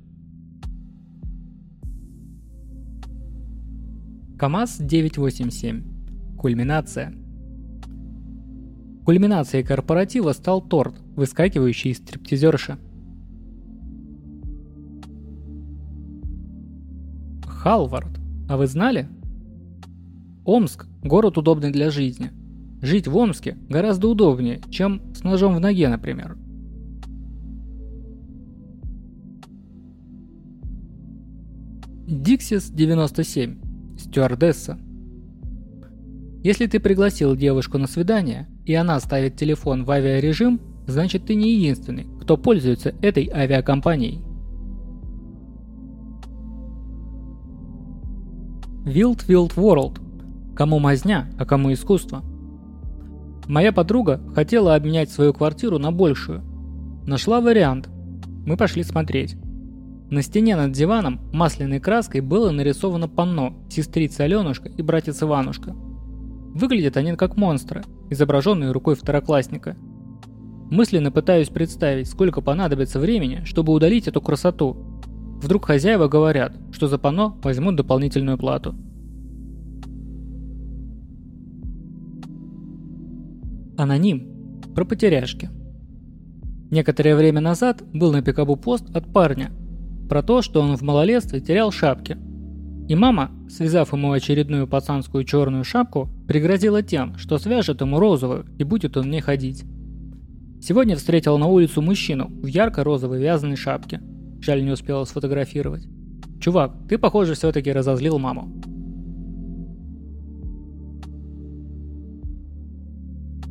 КАМАЗ-987. 4.38 6.38
Кульминация. 6.38 7.12
Кульминацией 9.04 9.62
корпоратива 9.62 10.32
стал 10.32 10.62
торт, 10.62 10.94
выскакивающий 11.14 11.90
из 11.90 11.98
стриптизерши. 11.98 12.78
Халвард, 17.46 18.18
а 18.48 18.56
вы 18.56 18.66
знали? 18.66 19.06
Омск– 20.46 20.86
город 21.04 21.36
удобный 21.36 21.72
для 21.72 21.90
жизни. 21.90 22.30
Жить 22.80 23.06
в 23.06 23.16
Омске 23.16 23.58
гораздо 23.68 24.08
удобнее, 24.08 24.62
чем 24.70 25.14
с 25.14 25.22
ножом 25.22 25.54
в 25.54 25.60
ноге, 25.60 25.88
например. 25.88 26.38
Диксис 32.12 32.68
97. 32.68 33.96
Стюардесса. 33.98 34.78
Если 36.42 36.66
ты 36.66 36.78
пригласил 36.78 37.34
девушку 37.34 37.78
на 37.78 37.86
свидание, 37.86 38.48
и 38.66 38.74
она 38.74 39.00
ставит 39.00 39.36
телефон 39.36 39.86
в 39.86 39.90
авиарежим, 39.90 40.60
значит 40.86 41.24
ты 41.24 41.34
не 41.34 41.54
единственный, 41.54 42.06
кто 42.20 42.36
пользуется 42.36 42.94
этой 43.00 43.30
авиакомпанией. 43.32 44.22
Wild 48.84 49.26
Wild 49.26 49.54
World 49.54 50.54
Кому 50.54 50.80
мазня, 50.80 51.30
а 51.38 51.46
кому 51.46 51.72
искусство. 51.72 52.22
Моя 53.48 53.72
подруга 53.72 54.20
хотела 54.34 54.74
обменять 54.74 55.10
свою 55.10 55.32
квартиру 55.32 55.78
на 55.78 55.90
большую. 55.92 56.42
Нашла 57.06 57.40
вариант. 57.40 57.88
Мы 58.44 58.58
пошли 58.58 58.82
смотреть. 58.82 59.38
На 60.12 60.20
стене 60.20 60.56
над 60.56 60.72
диваном 60.72 61.20
масляной 61.32 61.80
краской 61.80 62.20
было 62.20 62.50
нарисовано 62.50 63.08
панно 63.08 63.54
«Сестрица 63.70 64.24
Аленушка» 64.24 64.68
и 64.68 64.82
«Братец 64.82 65.22
Иванушка». 65.22 65.74
Выглядят 66.54 66.98
они 66.98 67.16
как 67.16 67.38
монстры, 67.38 67.82
изображенные 68.10 68.72
рукой 68.72 68.94
второклассника. 68.94 69.74
Мысленно 70.70 71.10
пытаюсь 71.10 71.48
представить, 71.48 72.10
сколько 72.10 72.42
понадобится 72.42 73.00
времени, 73.00 73.44
чтобы 73.46 73.72
удалить 73.72 74.06
эту 74.06 74.20
красоту. 74.20 75.00
Вдруг 75.42 75.64
хозяева 75.64 76.08
говорят, 76.08 76.58
что 76.72 76.88
за 76.88 76.98
панно 76.98 77.40
возьмут 77.42 77.76
дополнительную 77.76 78.36
плату. 78.36 78.74
Аноним. 83.78 84.60
Про 84.74 84.84
потеряшки. 84.84 85.48
Некоторое 86.70 87.16
время 87.16 87.40
назад 87.40 87.82
был 87.94 88.12
на 88.12 88.20
пикабу 88.20 88.56
пост 88.56 88.94
от 88.94 89.10
парня 89.10 89.50
про 90.08 90.22
то, 90.22 90.42
что 90.42 90.60
он 90.60 90.76
в 90.76 90.82
малолетстве 90.82 91.40
терял 91.40 91.70
шапки. 91.70 92.16
И 92.88 92.94
мама, 92.94 93.30
связав 93.48 93.92
ему 93.92 94.12
очередную 94.12 94.66
пацанскую 94.66 95.24
черную 95.24 95.64
шапку, 95.64 96.10
пригрозила 96.26 96.82
тем, 96.82 97.16
что 97.16 97.38
свяжет 97.38 97.80
ему 97.80 97.98
розовую 97.98 98.46
и 98.58 98.64
будет 98.64 98.96
он 98.96 99.04
в 99.04 99.08
ней 99.08 99.20
ходить. 99.20 99.64
Сегодня 100.60 100.96
встретил 100.96 101.38
на 101.38 101.46
улицу 101.46 101.82
мужчину 101.82 102.28
в 102.28 102.46
ярко-розовой 102.46 103.20
вязаной 103.20 103.56
шапке. 103.56 104.00
Жаль, 104.40 104.64
не 104.64 104.70
успела 104.70 105.04
сфотографировать. 105.04 105.86
Чувак, 106.40 106.74
ты, 106.88 106.98
похоже, 106.98 107.34
все-таки 107.34 107.72
разозлил 107.72 108.18
маму. 108.18 108.52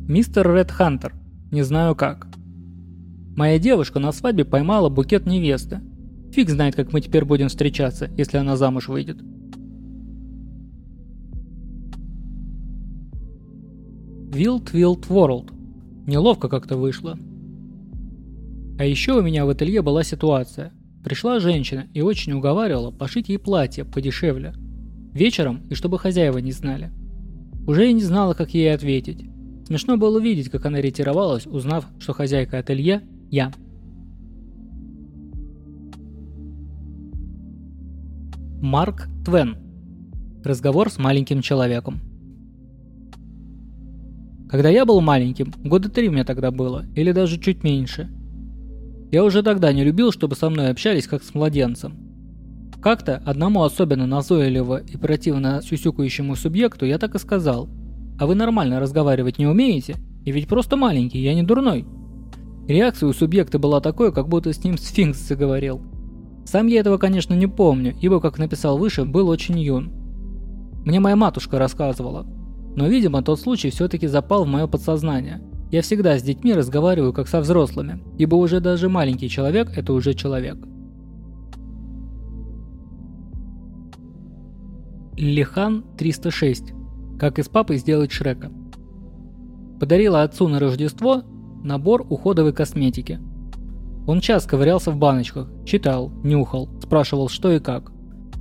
Мистер 0.08 0.54
Ред 0.54 0.70
Хантер. 0.70 1.14
Не 1.50 1.62
знаю 1.62 1.94
как. 1.94 2.28
Моя 3.36 3.58
девушка 3.58 3.98
на 3.98 4.12
свадьбе 4.12 4.44
поймала 4.44 4.88
букет 4.88 5.26
невесты. 5.26 5.80
Фиг 6.32 6.48
знает, 6.48 6.74
как 6.74 6.92
мы 6.92 7.02
теперь 7.02 7.26
будем 7.26 7.48
встречаться, 7.48 8.10
если 8.16 8.38
она 8.38 8.56
замуж 8.56 8.88
выйдет. 8.88 9.18
Wild 14.32 14.72
Wild 14.72 15.08
World. 15.08 15.52
Неловко 16.06 16.48
как-то 16.48 16.78
вышло. 16.78 17.18
А 18.78 18.84
еще 18.84 19.12
у 19.12 19.22
меня 19.22 19.44
в 19.44 19.50
ателье 19.50 19.82
была 19.82 20.02
ситуация. 20.02 20.72
Пришла 21.04 21.38
женщина 21.38 21.86
и 21.92 22.00
очень 22.00 22.32
уговаривала 22.32 22.90
пошить 22.90 23.28
ей 23.28 23.38
платье 23.38 23.84
подешевле. 23.84 24.54
Вечером, 25.12 25.60
и 25.68 25.74
чтобы 25.74 25.98
хозяева 25.98 26.38
не 26.38 26.52
знали. 26.52 26.90
Уже 27.66 27.90
и 27.90 27.92
не 27.92 28.02
знала, 28.02 28.32
как 28.32 28.54
ей 28.54 28.72
ответить. 28.72 29.28
Смешно 29.66 29.98
было 29.98 30.18
видеть, 30.18 30.48
как 30.48 30.64
она 30.64 30.80
ретировалась, 30.80 31.46
узнав, 31.46 31.84
что 31.98 32.14
хозяйка 32.14 32.58
ателье– 32.58 33.02
я. 33.30 33.52
Марк 38.62 39.08
Твен. 39.26 39.58
Разговор 40.42 40.90
с 40.90 40.96
маленьким 40.96 41.42
человеком. 41.42 42.00
Когда 44.48 44.70
я 44.70 44.86
был 44.86 45.02
маленьким, 45.02 45.52
года 45.62 45.90
три 45.90 46.08
мне 46.08 46.24
тогда 46.24 46.50
было, 46.50 46.86
или 46.96 47.12
даже 47.12 47.38
чуть 47.38 47.62
меньше. 47.62 48.10
Я 49.10 49.24
уже 49.24 49.42
тогда 49.42 49.70
не 49.74 49.84
любил, 49.84 50.12
чтобы 50.12 50.34
со 50.36 50.48
мной 50.48 50.70
общались 50.70 51.06
как 51.06 51.22
с 51.22 51.34
младенцем. 51.34 51.98
Как-то 52.80 53.18
одному 53.26 53.62
особенно 53.62 54.06
назойливо 54.06 54.78
и 54.78 54.96
противно 54.96 55.60
сюсюкающему 55.60 56.34
субъекту 56.36 56.86
я 56.86 56.98
так 56.98 57.14
и 57.14 57.18
сказал– 57.18 57.68
а 58.22 58.26
вы 58.26 58.36
нормально 58.36 58.78
разговаривать 58.78 59.38
не 59.38 59.46
умеете? 59.46 59.96
И 60.24 60.30
ведь 60.30 60.46
просто 60.46 60.76
маленький, 60.76 61.18
я 61.18 61.34
не 61.34 61.42
дурной. 61.42 61.84
Реакция 62.68 63.08
у 63.08 63.12
субъекта 63.12 63.58
была 63.58 63.80
такой, 63.80 64.12
как 64.12 64.28
будто 64.28 64.52
с 64.52 64.62
ним 64.62 64.78
сфинкс 64.78 65.18
заговорил. 65.18 65.82
Сам 66.44 66.66
я 66.66 66.80
этого, 66.80 66.98
конечно, 66.98 67.34
не 67.34 67.46
помню, 67.46 67.94
ибо, 68.00 68.20
как 68.20 68.38
написал 68.38 68.78
выше, 68.78 69.04
был 69.04 69.28
очень 69.28 69.58
юн. 69.58 69.92
Мне 70.84 71.00
моя 71.00 71.16
матушка 71.16 71.58
рассказывала. 71.58 72.26
Но, 72.74 72.88
видимо, 72.88 73.22
тот 73.22 73.40
случай 73.40 73.70
все-таки 73.70 74.06
запал 74.06 74.44
в 74.44 74.48
мое 74.48 74.66
подсознание. 74.66 75.40
Я 75.70 75.82
всегда 75.82 76.18
с 76.18 76.22
детьми 76.22 76.52
разговариваю 76.52 77.12
как 77.12 77.28
со 77.28 77.40
взрослыми, 77.40 78.02
ибо 78.18 78.34
уже 78.36 78.60
даже 78.60 78.88
маленький 78.88 79.28
человек– 79.28 79.70
это 79.76 79.92
уже 79.92 80.14
человек. 80.14 80.56
Лихан 85.16 85.84
306 85.96 86.74
как 87.22 87.38
из 87.38 87.48
папы 87.48 87.76
сделать 87.76 88.10
Шрека. 88.10 88.50
Подарила 89.78 90.24
отцу 90.24 90.48
на 90.48 90.58
Рождество 90.58 91.22
набор 91.62 92.04
уходовой 92.10 92.52
косметики. 92.52 93.20
Он 94.06 94.20
час 94.20 94.46
ковырялся 94.46 94.90
в 94.90 94.96
баночках, 94.96 95.48
читал, 95.64 96.10
нюхал, 96.24 96.68
спрашивал 96.82 97.28
что 97.28 97.52
и 97.52 97.60
как. 97.60 97.92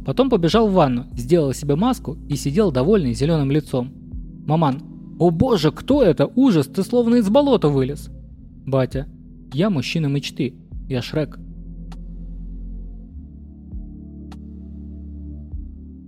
Потом 0.06 0.30
побежал 0.30 0.68
в 0.68 0.74
ванну, 0.74 1.06
сделал 1.14 1.54
себе 1.54 1.76
маску 1.76 2.18
и 2.28 2.36
сидел 2.36 2.72
довольный 2.72 3.14
зеленым 3.14 3.52
лицом. 3.52 3.94
Маман. 4.48 4.82
«О 5.20 5.30
боже, 5.30 5.72
кто 5.72 6.02
это? 6.02 6.26
Ужас, 6.26 6.66
ты 6.66 6.82
словно 6.82 7.18
из 7.18 7.30
болота 7.30 7.68
вылез!» 7.68 8.10
Батя. 8.66 9.08
«Я 9.54 9.70
мужчина 9.70 10.08
мечты. 10.08 10.56
Я 10.90 11.04
Шрек». 11.04 11.38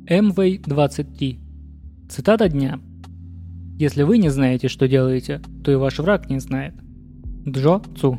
МВ-23 0.10 1.40
Цитата 2.10 2.50
дня. 2.50 2.80
Если 3.78 4.04
вы 4.04 4.18
не 4.18 4.30
знаете, 4.30 4.68
что 4.68 4.88
делаете, 4.88 5.42
то 5.64 5.72
и 5.72 5.76
ваш 5.76 6.00
враг 6.00 6.30
не 6.30 6.40
знает. 6.40 6.74
Джо 7.48 7.82
Цу. 7.96 8.18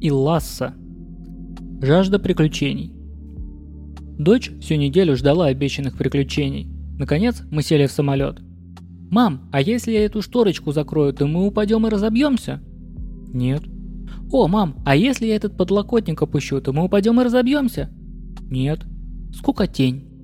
Илласса. 0.00 0.74
Жажда 1.80 2.18
приключений. 2.18 2.92
Дочь 4.18 4.50
всю 4.60 4.76
неделю 4.76 5.16
ждала 5.16 5.46
обещанных 5.46 5.96
приключений. 5.96 6.68
Наконец 6.98 7.42
мы 7.50 7.62
сели 7.62 7.86
в 7.86 7.92
самолет. 7.92 8.40
«Мам, 9.10 9.48
а 9.52 9.60
если 9.60 9.92
я 9.92 10.04
эту 10.04 10.20
шторочку 10.22 10.72
закрою, 10.72 11.12
то 11.12 11.26
мы 11.26 11.46
упадем 11.46 11.86
и 11.86 11.90
разобьемся?» 11.90 12.60
«Нет». 13.28 13.62
«О, 14.32 14.48
мам, 14.48 14.76
а 14.84 14.96
если 14.96 15.26
я 15.26 15.36
этот 15.36 15.56
подлокотник 15.56 16.20
опущу, 16.20 16.60
то 16.60 16.72
мы 16.72 16.84
упадем 16.84 17.20
и 17.20 17.24
разобьемся?» 17.24 17.90
«Нет». 18.50 18.80
«Сколько 19.32 19.66
тень?» 19.66 20.15